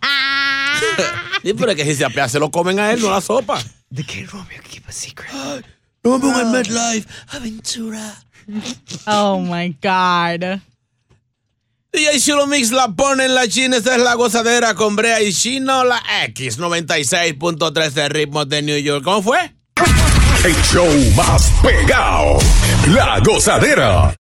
[1.44, 3.62] Sí, pero es que si se apea, se lo comen a él, no la sopa.
[3.90, 4.62] ¿De qué, Romeo?
[4.70, 5.66] Keep a secret.
[6.04, 7.08] En MedLife.
[7.30, 8.16] Aventura.
[9.08, 10.60] Oh my God.
[11.92, 13.78] DJ Chulo Mix la pone en la China.
[13.78, 19.04] Esta es la gozadera con Brea y Chino, la X96.3 de ritmo de New York.
[19.04, 19.54] ¿Cómo fue?
[20.44, 22.38] El show más pegado.
[22.88, 24.16] La gozadera.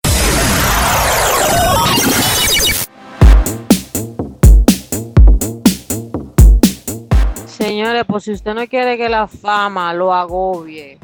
[7.82, 11.00] Señores, pues si usted no quiere que la fama lo agobie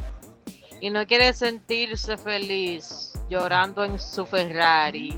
[0.80, 5.18] y no quiere sentirse feliz llorando en su Ferrari,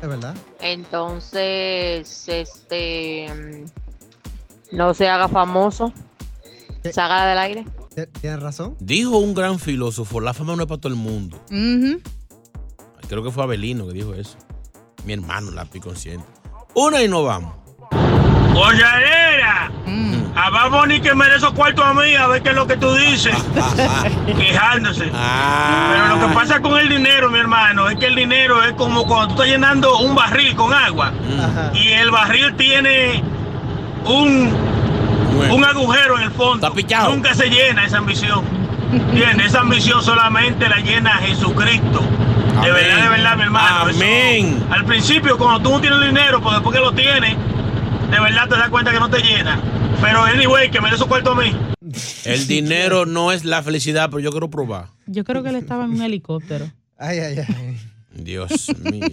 [0.00, 0.34] Es verdad.
[0.58, 3.66] entonces, este,
[4.72, 5.92] no se haga famoso,
[6.94, 7.66] salga del aire.
[8.22, 8.74] Tienes razón.
[8.80, 11.38] Dijo un gran filósofo, la fama no es para todo el mundo.
[13.06, 14.38] Creo que fue Abelino que dijo eso.
[15.04, 16.24] Mi hermano, la consciente.
[16.74, 17.54] Una y no vamos.
[18.52, 19.70] Gozadera.
[20.36, 22.66] A vamos ni que me dé esos cuartos a mí a ver qué es lo
[22.66, 23.34] que tú dices.
[24.38, 25.10] Quejándose.
[25.92, 29.04] Pero lo que pasa con el dinero, mi hermano, es que el dinero es como
[29.06, 31.12] cuando tú estás llenando un barril con agua
[31.74, 33.22] y el barril tiene
[34.06, 34.54] un,
[35.50, 36.66] un agujero en el fondo.
[37.10, 38.44] Nunca se llena esa ambición.
[38.92, 39.46] ¿Entiendes?
[39.48, 42.00] Esa ambición solamente la llena Jesucristo.
[42.62, 43.88] De verdad, de verdad, mi hermano.
[43.88, 44.64] Eso- Amén.
[44.70, 47.36] al principio, cuando tú no tienes dinero, pues después que lo tienes,
[48.10, 49.60] de verdad te das cuenta que no te llena.
[50.00, 51.56] Pero anyway, que me dé esos cuartos a mí.
[52.24, 54.88] El dinero no es la felicidad, pero yo quiero probar.
[55.06, 56.70] Yo creo que él estaba en un helicóptero.
[56.98, 57.80] Ay, ay, ay.
[58.12, 59.06] Dios mío.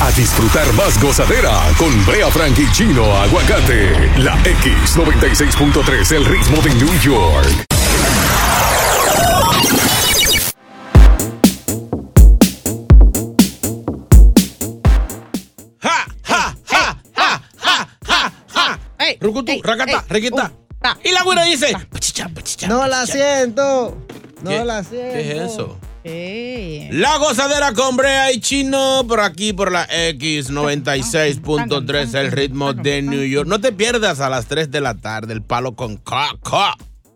[0.00, 4.18] A disfrutar más gozadera con Brea Frank y Chino Aguacate.
[4.18, 7.75] La X96.3, el ritmo de New York.
[19.26, 20.52] Rucutú, racata, requita.
[21.02, 21.72] Y la güera dice,
[22.68, 23.96] No la siento.
[24.42, 25.12] No ¿Qué- la siento.
[25.12, 25.78] ¿qué es eso?
[26.04, 26.88] Eh.
[26.92, 33.24] La gozadera con Brea y Chino por aquí por la X96.3, el ritmo de New
[33.24, 33.48] York.
[33.48, 36.62] No te pierdas a las 3 de la tarde el palo con Coco.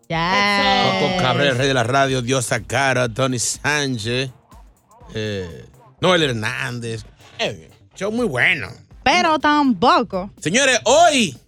[0.08, 0.98] Ya.
[1.00, 4.30] Coco Cabrera, el rey de la radio, Diosa Cara, Tony Sánchez,
[5.14, 5.66] eh,
[6.00, 7.04] Noel Hernández.
[7.38, 8.66] Eh, show muy bueno.
[9.04, 10.32] Pero tampoco.
[10.40, 11.38] Señores, hoy,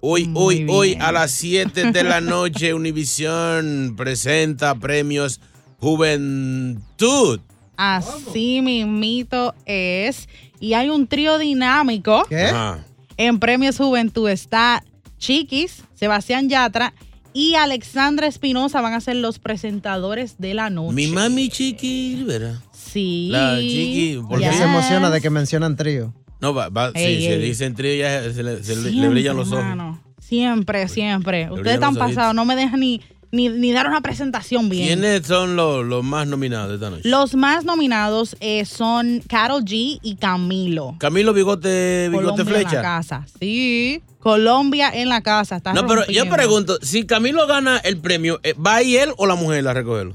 [0.00, 5.40] hoy, hoy, hoy a las 7 de la noche, Univisión presenta premios
[5.78, 7.40] Juventud.
[7.76, 10.28] Así mismito es.
[10.60, 12.26] Y hay un trío dinámico.
[12.30, 12.84] Ajá.
[13.16, 14.82] En Premios Juventud está
[15.18, 16.94] Chiquis, Sebastián Yatra
[17.32, 20.94] y Alexandra Espinosa van a ser los presentadores de la noche.
[20.94, 22.56] Mi mami Chiqui, ¿verdad?
[22.72, 23.28] Sí.
[23.30, 24.58] La Chiqui, por Ella fin.
[24.58, 26.14] se emociona de que mencionan trío.
[26.40, 27.40] No, va, va, Ey, sí, se ey.
[27.42, 29.60] dice en trío ya se le, se le- le Siempre, brillan los ojos.
[29.60, 30.02] hermano.
[30.20, 31.50] Siempre, siempre.
[31.50, 33.00] Ustedes están pasados, no me dejan ni,
[33.32, 34.86] ni, ni dar una presentación bien.
[35.00, 37.08] ¿Quiénes son los, los más nominados de esta noche?
[37.08, 40.94] Los más nominados eh, son Carol G y Camilo.
[40.98, 42.82] Camilo Bigote, Bigote Colombia en la Flecha.
[42.82, 43.26] casa.
[43.40, 44.02] Sí.
[44.20, 45.56] Colombia en la casa.
[45.56, 49.26] Está No, pero yo pregunto, si Camilo gana el premio, eh, ¿va ahí él o
[49.26, 50.14] la mujer a recogerlo?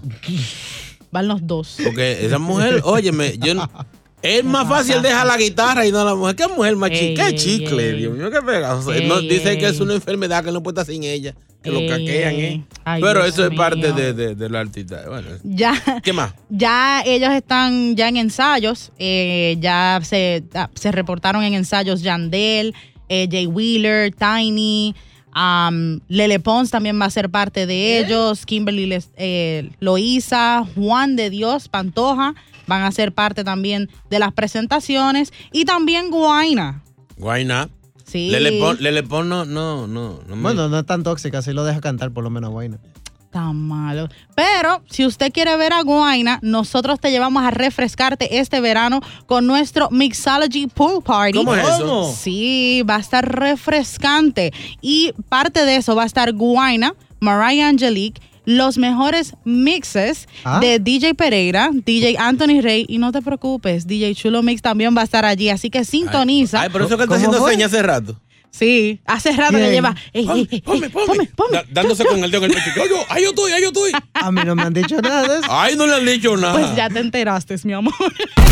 [1.12, 1.78] Van los dos.
[1.84, 3.70] Porque esa mujer, óyeme, yo no-
[4.26, 6.36] es más fácil dejar la guitarra y no la mujer.
[6.36, 7.30] ¿Qué mujer más chica?
[7.30, 7.90] ¿Qué chicle?
[7.92, 7.98] ey.
[8.00, 8.94] Dios mío, qué pegajoso.
[8.94, 11.34] Ey, No, dice que es una enfermedad que no puede estar sin ella,
[11.64, 12.34] que lo caquean.
[12.36, 12.64] ¿eh?
[12.84, 15.04] Ay, Pero Dios eso es parte de, de, de la artista.
[15.08, 16.34] Bueno, Ya, ¿qué más?
[16.50, 18.92] ya ellos están ya en ensayos.
[19.00, 22.74] eh, ya se, ah, se reportaron en ensayos Yandel,
[23.10, 24.96] eh, Jay Wheeler, Tiny.
[25.36, 28.46] Um, Lele Pons también va a ser parte de ellos.
[28.46, 32.34] Kimberly Les- eh, Loíza, Juan de Dios, Pantoja
[32.68, 35.32] van a ser parte también de las presentaciones.
[35.52, 36.82] Y también Guaina.
[37.18, 37.70] Guayna.
[38.06, 38.30] Sí.
[38.30, 40.20] Lele Pon, Lele Pon no, no, no.
[40.28, 42.78] no me- Bueno, no es tan tóxica, así lo deja cantar por lo menos Guayna.
[43.36, 44.08] Tan malo.
[44.34, 49.46] Pero si usted quiere ver a Guaina, nosotros te llevamos a refrescarte este verano con
[49.46, 51.40] nuestro Mixology Pool Party.
[51.40, 52.14] ¿Cómo es eso?
[52.18, 54.54] Sí, va a estar refrescante.
[54.82, 60.60] Y parte de eso va a estar Guaina, Mariah Angelique, los mejores mixes Ah.
[60.62, 62.86] de DJ Pereira, DJ Anthony Rey.
[62.88, 65.50] Y no te preocupes, DJ Chulo Mix también va a estar allí.
[65.50, 66.62] Así que sintoniza.
[66.62, 67.52] Ay, por eso que está ¿Cómo haciendo fue?
[67.52, 68.16] señas hace rato.
[68.58, 69.94] Sí, hace rato le lleva.
[70.14, 71.30] Ey, ey, ey, Ponme, ponme.
[71.52, 72.70] Da- dándose con el dedo en el pecho.
[72.78, 73.92] Yo, yo, ay, yo estoy, ay, yo estoy.
[74.14, 75.48] A mí no me han dicho nada de eso.
[75.50, 76.54] Ay, no le han dicho nada.
[76.54, 77.94] Pues ya te enteraste, mi amor.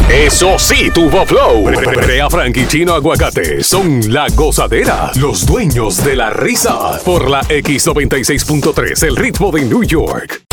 [0.09, 1.63] Eso sí, tuvo flow.
[1.63, 6.99] Brea Frank y Chino Aguacate son la gozadera, los dueños de la risa.
[7.05, 10.43] Por la X96.3, el ritmo de New York.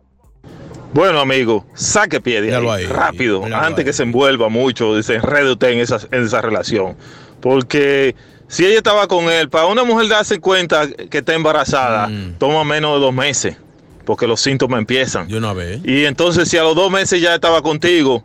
[0.93, 3.85] Bueno, amigo, saque pie de ahí, ahí, rápido, antes ahí.
[3.85, 6.97] que se envuelva mucho se enrede usted en esa, en esa relación.
[7.41, 8.15] Porque
[8.49, 12.35] si ella estaba con él, para una mujer darse cuenta que está embarazada, Mm.
[12.39, 13.57] toma menos de dos meses,
[14.07, 15.29] porque los síntomas empiezan.
[15.29, 15.81] De una vez.
[15.85, 18.25] Y entonces, si a los dos meses ya estaba contigo,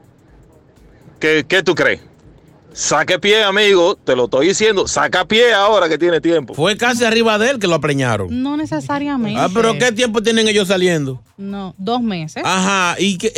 [1.19, 1.99] ¿qué, qué tú crees?
[2.73, 6.55] Saque pie, amigo, te lo estoy diciendo, saca pie ahora que tiene tiempo.
[6.55, 8.27] Fue casi arriba de él que lo preñaron.
[8.41, 9.39] No necesariamente.
[9.39, 11.21] Ah, pero ¿qué tiempo tienen ellos saliendo?
[11.37, 12.41] No, dos meses.
[12.45, 13.31] Ajá, y que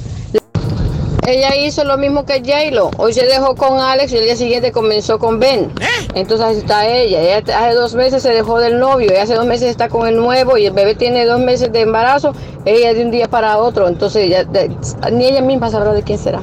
[1.25, 2.91] ella hizo lo mismo que J-Lo.
[2.99, 5.71] Hoy se dejó con Alex y el día siguiente comenzó con Ben.
[6.13, 7.19] Entonces así está ella.
[7.19, 10.17] Ella hace dos meses se dejó del novio y hace dos meses está con el
[10.17, 12.35] nuevo y el bebé tiene dos meses de embarazo.
[12.65, 13.87] Ella de un día para otro.
[13.87, 14.69] Entonces ella- de-
[15.13, 16.39] ni ella misma sabrá de quién será.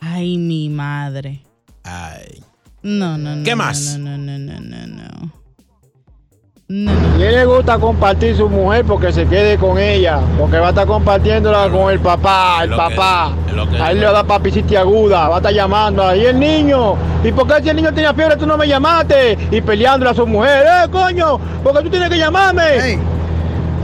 [0.00, 1.42] Ay, mi madre.
[1.84, 2.42] Ay.
[2.80, 3.44] No, no, no.
[3.44, 3.98] ¿Qué no, más?
[3.98, 5.41] No, no, no, no, no.
[6.74, 10.70] Y él le gusta compartir su mujer porque se quede con ella, porque va a
[10.70, 13.32] estar compartiéndola con el papá, el lo papá.
[13.68, 16.40] que- A él le va a dar papicita aguda, va a estar llamando ahí el
[16.40, 16.94] niño.
[17.22, 19.36] ¿Y por qué si el niño tenía fiebre tú no me llamaste?
[19.50, 21.38] Y peleándole a su mujer, ¡eh, coño!
[21.62, 22.62] Porque tú tienes que llamarme.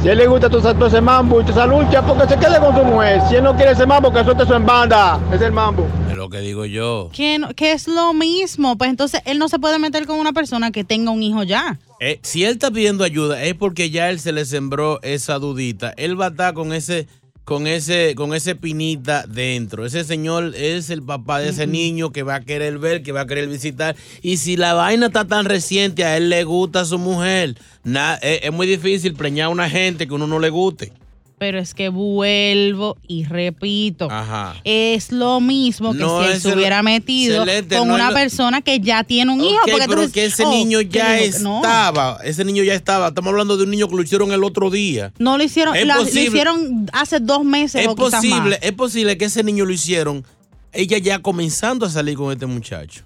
[0.01, 2.36] Si a él le gusta todo, todo ese mambo y toda esa lucha, porque se
[2.39, 3.20] quede con su mujer.
[3.28, 5.18] Si él no quiere ese mambo, que suelte eso en banda.
[5.30, 5.86] Es el mambo.
[6.29, 7.09] Lo que digo yo.
[7.14, 8.76] Que, no- que es lo mismo.
[8.76, 11.79] Pues entonces él no se puede meter con una persona que tenga un hijo ya.
[12.01, 15.95] Eh, si él está pidiendo ayuda es porque ya él se le sembró esa dudita.
[15.97, 17.07] Él va a estar con ese,
[17.45, 19.87] con ese, con ese pinita dentro.
[19.87, 23.22] Ese señor es el papá de ese niño que va a querer ver, que va
[23.22, 23.97] a querer visitar.
[24.20, 27.57] Y si la vaina está tan reciente, a él le gusta a su mujer.
[27.85, 30.93] Na- es, es muy difícil preñar a una gente que uno no le guste.
[31.39, 34.09] Pero es que vuelvo y repito.
[34.11, 34.57] Ajá.
[34.64, 38.14] Es lo mismo que No si él se hubiera metido Celeste, con no una lo-
[38.14, 39.61] persona que ya tiene un hijo.
[39.70, 41.16] Porque pero que ese oh, niño ¿qué ya?
[41.41, 41.57] No.
[41.59, 42.18] estaba.
[42.24, 43.09] Ese niño ya estaba.
[43.09, 45.12] Estamos hablando de un niño que lo hicieron el otro día.
[45.18, 48.59] No lo hicieron, la- lo hicieron hace dos meses Es o posible, más.
[48.62, 50.24] es posible que ese niño lo hicieron
[50.72, 53.05] ella ya comenzando a salir con este muchacho.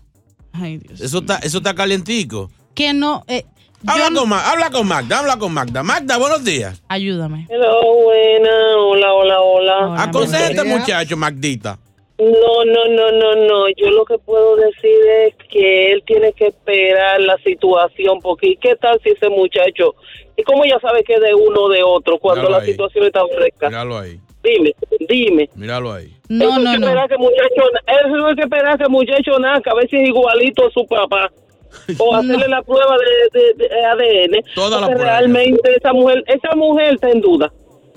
[0.52, 1.00] Ay, Dios.
[1.00, 2.50] Eso está, eso está calientico.
[2.74, 3.24] Que no.
[3.28, 3.44] eh,
[3.86, 5.82] Habla con, Ma- habla con Magda, habla con Magda.
[5.82, 6.82] Magda, buenos días.
[6.88, 7.46] Ayúdame.
[7.50, 8.76] Hello, buena.
[8.78, 10.02] Hola, hola, hola.
[10.04, 11.78] Aconseja a este muchacho, Magdita.
[12.18, 13.68] No, no, no, no, no.
[13.76, 14.94] Yo lo que puedo decir
[15.26, 19.96] es que él tiene que esperar la situación, porque ¿y ¿qué tal si ese muchacho,
[20.36, 22.70] y cómo ya sabe que es de uno o de otro cuando Míralo la ahí.
[22.70, 23.68] situación está fresca?
[23.68, 24.20] Míralo ahí.
[24.44, 24.74] Dime,
[25.08, 25.48] dime.
[25.56, 26.12] Míralo ahí.
[26.28, 27.08] No, no, no.
[27.08, 30.08] Que muchacho, él no hay que esperar que el muchacho nazca, a ver si es
[30.08, 31.30] igualito a su papá.
[31.98, 32.96] O hacerle la prueba
[33.32, 34.44] de, de- de ADN.
[34.54, 35.18] Toda la porque prueba.
[35.18, 37.52] realmente esa mujer, esa mujer está en duda.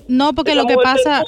[0.08, 1.24] No, porque Esa lo que pasa,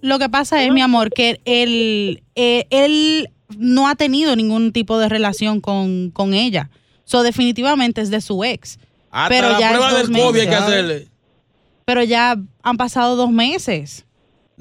[0.00, 3.28] lo que pasa es, mi amor, que él, eh, él
[3.58, 6.70] no ha tenido ningún tipo de relación con, con ella.
[7.04, 8.78] So, definitivamente es de su ex.
[9.10, 10.62] Hasta Pero la ya prueba dos del COVID hay que meses.
[10.64, 11.08] hacerle.
[11.84, 14.06] Pero ya han pasado dos meses.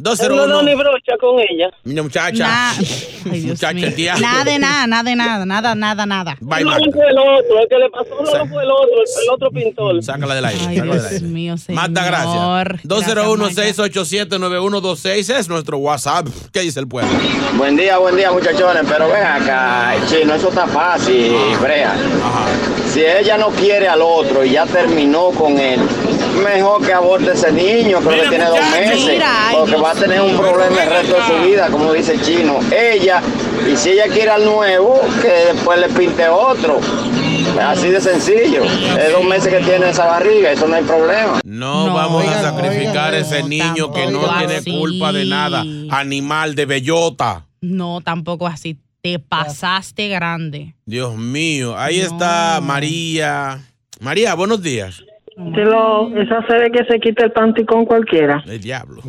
[0.01, 0.55] Él no 201.
[0.57, 1.69] da ni brocha con ella.
[1.83, 2.47] Mira, muchacha.
[2.47, 2.73] Nah.
[3.25, 4.21] muchacha, el diablo.
[4.27, 6.37] Nada de nada, nada de nada, nada, nada, nada.
[6.41, 9.29] Bye, No fue el otro, el que le pasó no fue el otro, el, el
[9.31, 10.03] otro pintor.
[10.03, 10.59] Sácala del aire.
[10.67, 11.27] Ay, sácala del Dios aire.
[11.27, 11.89] mío, señor.
[11.91, 12.81] Gracias.
[12.83, 12.85] Gracias,
[14.11, 16.27] 201-687-9126 es nuestro WhatsApp.
[16.51, 17.11] ¿Qué dice el pueblo?
[17.57, 21.31] Buen día, buen día muchachones, pero ven acá, chino, eso está fácil,
[21.61, 21.95] Brea.
[22.91, 25.79] Si ella no quiere al otro y ya terminó con él,
[26.43, 29.83] mejor que aborte ese niño, que Mira, le tiene dos meses, Mira, ay, porque Dios
[29.83, 32.59] va a tener un problema el resto de su vida, como dice el chino.
[32.71, 33.21] Ella,
[33.71, 36.79] y si ella quiere al nuevo, que después le pinte otro.
[37.59, 38.63] Así de sencillo.
[38.63, 41.41] Es dos meses que tiene esa barriga, eso no hay problema.
[41.43, 44.71] No, vamos a sacrificar a ese niño que no tiene así.
[44.71, 45.63] culpa de nada.
[45.89, 47.45] Animal de bellota.
[47.61, 48.77] No, tampoco así.
[49.01, 50.75] Te pasaste grande.
[50.85, 51.75] Dios mío.
[51.77, 53.59] Ahí está María.
[53.99, 55.03] María, buenos días.
[55.37, 58.43] Lo, esa se ve que se quita el panty con cualquiera.
[58.45, 59.01] El diablo.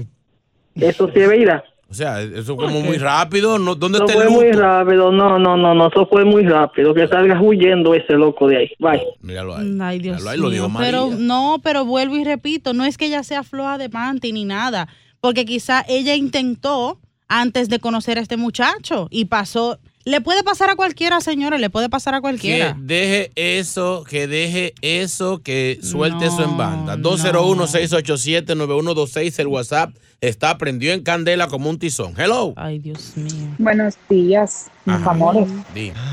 [0.75, 1.65] Eso sí es verdad.
[1.93, 3.59] O sea, eso como muy rápido.
[3.59, 3.75] ¿no?
[3.75, 5.13] ¿Dónde Eso está fue el muy rápido.
[5.13, 5.89] No, no, no, no.
[5.89, 6.95] Eso fue muy rápido.
[6.95, 8.71] Que salga huyendo ese loco de ahí.
[8.79, 9.03] Bye.
[9.21, 9.79] Míralo ahí.
[9.79, 10.69] Ay, Dios Míralo ahí, lo.
[10.71, 10.91] María.
[10.91, 14.47] Pero no, pero vuelvo y repito, no es que ella sea floja de panty ni
[14.47, 14.89] nada,
[15.21, 16.99] porque quizá ella intentó
[17.29, 19.79] antes de conocer a este muchacho y pasó.
[20.05, 22.77] Le puede pasar a cualquiera, señora, le puede pasar a Que cualquiera.
[22.79, 26.97] deje eso, que deje eso, que suelte eso en banda.
[26.97, 27.11] no.
[27.11, 29.91] 201-687-9126, el WhatsApp
[30.21, 32.15] está prendido en candela como un tizón.
[32.19, 32.53] Hello.
[32.57, 33.49] Ay, Dios mío.
[33.59, 35.11] Buenos días, mis Ajá.
[35.13, 35.49] amores.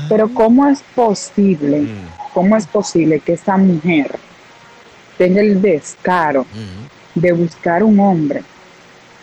[0.08, 1.86] Pero ¿cómo es posible,
[2.32, 4.16] cómo es posible que esa mujer
[5.18, 6.46] tenga el descaro
[7.14, 8.42] de buscar un hombre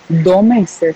[0.09, 0.95] dos meses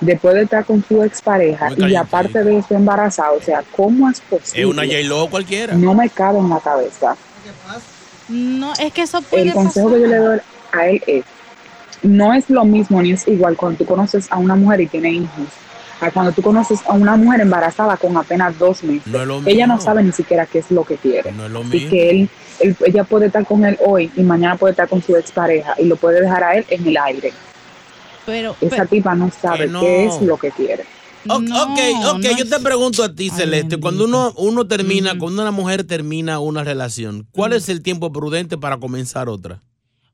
[0.00, 3.32] después de estar con su expareja y aparte de eso embarazada?
[3.32, 4.60] O sea, ¿cómo es posible?
[4.60, 5.74] Es una J-Lo cualquiera.
[5.74, 7.16] No me cabe en la cabeza.
[8.28, 9.98] No, es que eso puede El consejo pasar.
[10.02, 10.38] que yo le doy
[10.72, 11.24] a él es,
[12.02, 15.10] no es lo mismo ni es igual cuando tú conoces a una mujer y tiene
[15.12, 15.48] hijos,
[16.00, 19.06] a cuando tú conoces a una mujer embarazada con apenas dos meses.
[19.06, 19.84] No es lo Ella no mismo.
[19.84, 21.32] sabe ni siquiera qué es lo que quiere.
[21.32, 21.90] No es lo y mismo.
[21.90, 22.30] que él,
[22.60, 25.86] él- ella puede estar con él hoy y mañana puede estar con su expareja y
[25.86, 27.32] lo puede dejar a él en el aire.
[28.26, 29.80] Pero, Esa tipa no sabe no.
[29.80, 30.84] qué es lo que quiere.
[31.28, 31.78] O- ok,
[32.14, 36.38] ok, yo te pregunto a ti, Celeste, cuando uno, uno termina, cuando una mujer termina
[36.38, 39.60] una relación, ¿cuál es el tiempo prudente para comenzar otra?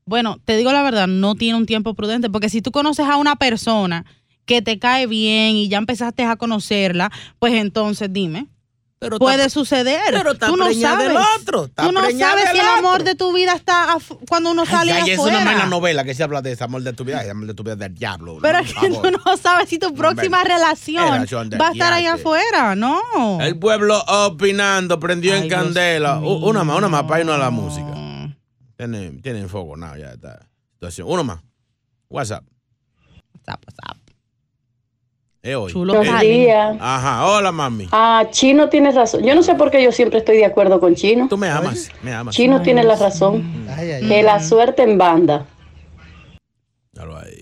[0.05, 3.17] Bueno, te digo la verdad, no tiene un tiempo prudente, porque si tú conoces a
[3.17, 4.05] una persona
[4.45, 8.47] que te cae bien y ya empezaste a conocerla, pues entonces dime.
[9.19, 10.01] Puede está- suceder.
[10.11, 11.07] pero está tú no sabes.
[11.07, 13.03] del otro, está tú no sabes si el amor otro.
[13.05, 15.45] de tu vida está afu- cuando uno sale Ay, ay, es una afuera.
[15.51, 17.63] mala novela que se habla de ese amor de tu vida, el amor de tu
[17.63, 18.39] vida del diablo.
[18.41, 21.25] Pero es que tú no sabes si tu próxima relación
[21.61, 23.01] va a estar ahí afuera, no.
[23.41, 26.19] El pueblo opinando, prendió en Ay, Dios candela.
[26.19, 27.93] Una más, una más para irnos a la música.
[28.77, 30.39] Tienen, tienen fuego, nada, ya está.
[30.73, 31.07] Situación.
[31.09, 31.39] Uno más.
[32.09, 32.43] WhatsApp.
[33.33, 33.97] WhatsApp, WhatsApp.
[35.41, 35.71] Es hoy.
[35.71, 36.77] Chulo Buenos días.
[36.79, 37.87] Ajá, hola mami.
[37.91, 39.23] Ah, Chino tiene razón.
[39.23, 41.27] Yo no sé por qué yo siempre estoy de acuerdo con Chino.
[41.29, 42.35] Tú me amas, me amas.
[42.35, 43.65] Chino tiene la razón.
[44.07, 45.45] Que la suerte en banda.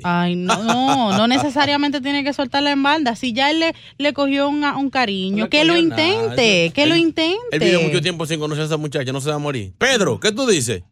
[0.03, 3.15] Ay, no, no, no necesariamente tiene que soltarla en banda.
[3.15, 6.05] Si ya él le, le cogió un, un cariño, que lo nada.
[6.05, 7.37] intente, que lo intente.
[7.51, 9.73] Él vivió mucho tiempo sin conocer a esa muchacha, no se va a morir.
[9.77, 10.83] Pedro, ¿qué tú dices?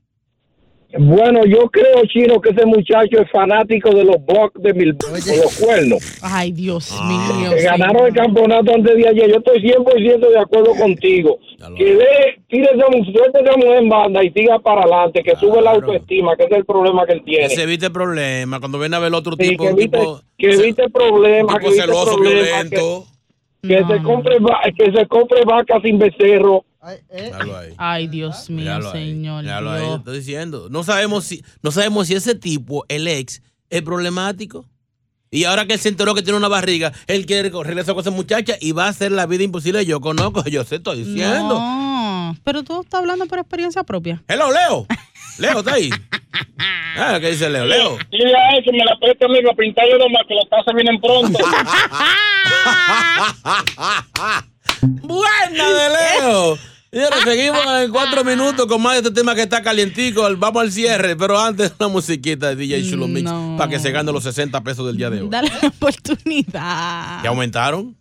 [0.99, 5.37] Bueno, yo creo, Chino, que ese muchacho es fanático de los Bucks de Milwaukee, de
[5.37, 6.19] los cuernos.
[6.21, 7.07] Ay, Dios Ah.
[7.39, 7.51] mío.
[7.55, 9.29] que ganaron el campeonato antes de ayer.
[9.31, 11.39] Yo estoy 100% de acuerdo contigo.
[11.77, 12.05] Que dé,
[12.47, 12.85] tire esa
[13.57, 16.65] mujer en banda y siga para adelante, que sube la autoestima, que ese es el
[16.65, 17.49] problema que él tiene.
[17.49, 18.59] Se evite el problema.
[18.59, 21.55] Cuando viene a ver el otro Sí, tipo, que un evite, tipo, que evite problemas,
[21.55, 23.05] tipo que evite celoso, problemas, violento.
[23.61, 24.37] que, que se compre
[24.77, 26.65] que se compre vaca sin becerro.
[26.83, 26.99] Ahí.
[27.77, 29.47] Ay, Dios mío, Míralo ahí, señor.
[29.47, 29.99] ahí, Dios.
[29.99, 30.67] estoy diciendo.
[30.69, 34.65] No sabemos si, no sabemos si ese tipo, el ex, es problemático.
[35.31, 38.11] Y ahora que él se enteró que tiene una barriga, él quiere regresar con esa
[38.11, 39.85] muchacha y va a hacer la vida imposible.
[39.85, 41.55] Yo conozco, yo sé, estoy diciendo.
[41.57, 44.21] No, pero tú estás hablando por experiencia propia.
[44.27, 44.85] Hello, Leo.
[45.39, 45.89] Leo, está ahí.
[46.95, 47.65] Ah, ¿qué dice Leo?
[47.65, 47.97] Leo.
[48.11, 50.47] Dile a él que me la preste a mí para pintar yo nomás, que los
[50.47, 51.39] tases vienen pronto.
[55.01, 56.57] Buena de Leo.
[56.93, 60.27] Señores, seguimos en cuatro minutos con más de este tema que está calientico.
[60.37, 64.11] Vamos al cierre, pero antes una musiquita de DJ Chulo Mix para que se gane
[64.11, 65.27] los 60 pesos del día de hoy.
[65.27, 67.23] Dale la oportunidad.
[67.23, 67.97] ¿Ya aumentaron?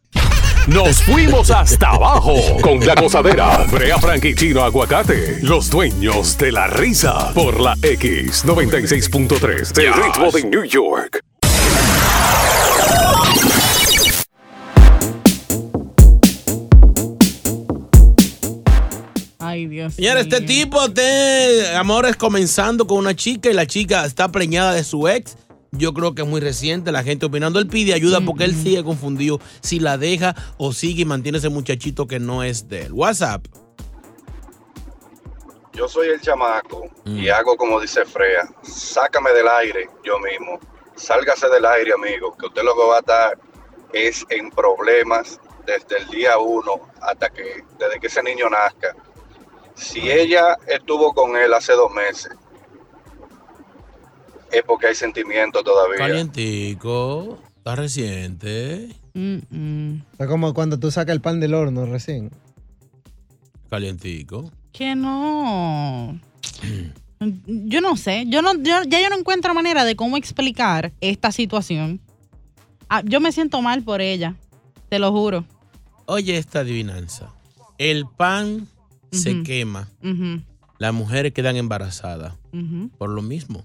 [0.66, 3.64] Nos fuimos hasta abajo con la gozadera.
[3.72, 7.32] Brea Frank y Chino Aguacate, los dueños de la risa.
[7.32, 11.24] Por la X96.3 del ritmo de New York.
[19.52, 19.92] Ay, Dios.
[19.96, 24.82] Señores, este tipo de amores comenzando con una chica y la chica está preñada de
[24.82, 25.36] su ex.
[25.72, 27.58] Yo creo que es muy reciente, la gente opinando.
[27.58, 31.50] Él pide ayuda porque él sigue confundido si la deja o sigue y mantiene ese
[31.50, 32.94] muchachito que no es de él.
[32.94, 33.46] WhatsApp.
[35.74, 38.48] Yo soy el chamaco y hago como dice Frea.
[38.62, 40.60] Sácame del aire yo mismo.
[40.96, 43.38] Sálgase del aire, amigo, que usted lo que va a estar
[43.92, 48.96] es en problemas desde el día uno hasta que, desde que ese niño nazca.
[49.74, 52.32] Si ella estuvo con él hace dos meses
[54.50, 55.96] es porque hay sentimiento todavía.
[55.96, 58.90] Calientico, está reciente.
[59.14, 62.30] Es como cuando tú sacas el pan del horno recién.
[63.70, 64.50] Calientico.
[64.72, 66.20] Que no.
[67.46, 68.24] Yo no sé.
[68.28, 72.00] Yo no, yo- ya yo no encuentro manera de cómo explicar esta situación.
[72.90, 74.34] Ah, yo me siento mal por ella.
[74.90, 75.46] Te lo juro.
[76.04, 77.32] Oye esta adivinanza.
[77.78, 78.68] El pan
[79.12, 79.88] se quema.
[80.78, 82.34] Las mujeres quedan embarazadas.
[82.98, 83.64] Por lo mismo.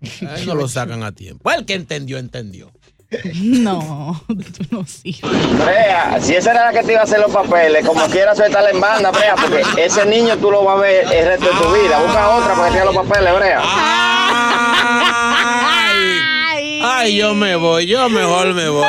[0.02, 1.50] Ay, no lo sacan a tiempo.
[1.50, 2.70] El que entendió, entendió.
[3.34, 5.58] No, tú no sirves.
[5.58, 8.70] Brea, si esa era la que te iba a hacer los papeles, como quiera suéltala
[8.70, 11.72] en banda, Brea, porque ese niño tú lo vas a ver el resto de tu
[11.74, 12.02] vida.
[12.02, 13.60] Busca otra para que te haga los papeles, Brea.
[16.84, 18.86] Ay, yo me voy, yo mejor me voy.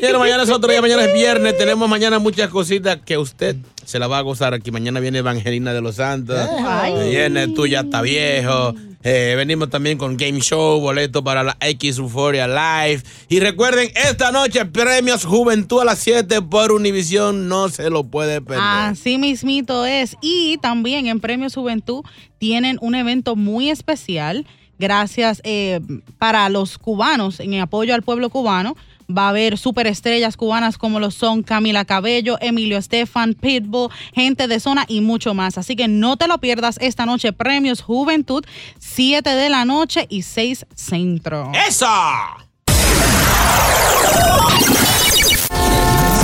[0.00, 1.56] Pero mañana es otro día, mañana es viernes.
[1.56, 4.70] Tenemos mañana muchas cositas que usted se la va a gozar aquí.
[4.70, 6.38] Mañana viene Evangelina de los Santos.
[6.64, 7.10] Ay.
[7.10, 8.74] Viene tú ya está viejo.
[9.04, 13.02] Eh, venimos también con Game Show, boleto para la X Euphoria Live.
[13.28, 17.48] Y recuerden, esta noche premios Juventud a las 7 por Univisión.
[17.48, 18.62] No se lo puede perder.
[18.62, 20.16] Así mismito es.
[20.20, 22.04] Y también en Premios Juventud
[22.38, 24.46] tienen un evento muy especial.
[24.78, 25.80] Gracias eh,
[26.18, 28.76] para los cubanos, en apoyo al pueblo cubano.
[29.16, 34.60] Va a haber superestrellas cubanas como lo son Camila Cabello, Emilio Estefan, Pitbull, gente de
[34.60, 35.58] zona y mucho más.
[35.58, 37.32] Así que no te lo pierdas esta noche.
[37.32, 38.44] Premios Juventud,
[38.78, 41.52] 7 de la noche y 6 centro.
[41.68, 41.86] ¡Eso!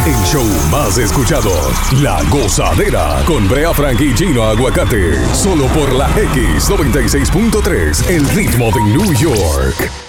[0.06, 1.52] El show más escuchado,
[2.02, 8.80] La Gozadera, con Brea Frank y Gino Aguacate, solo por la X96.3, el ritmo de
[8.84, 10.07] New York.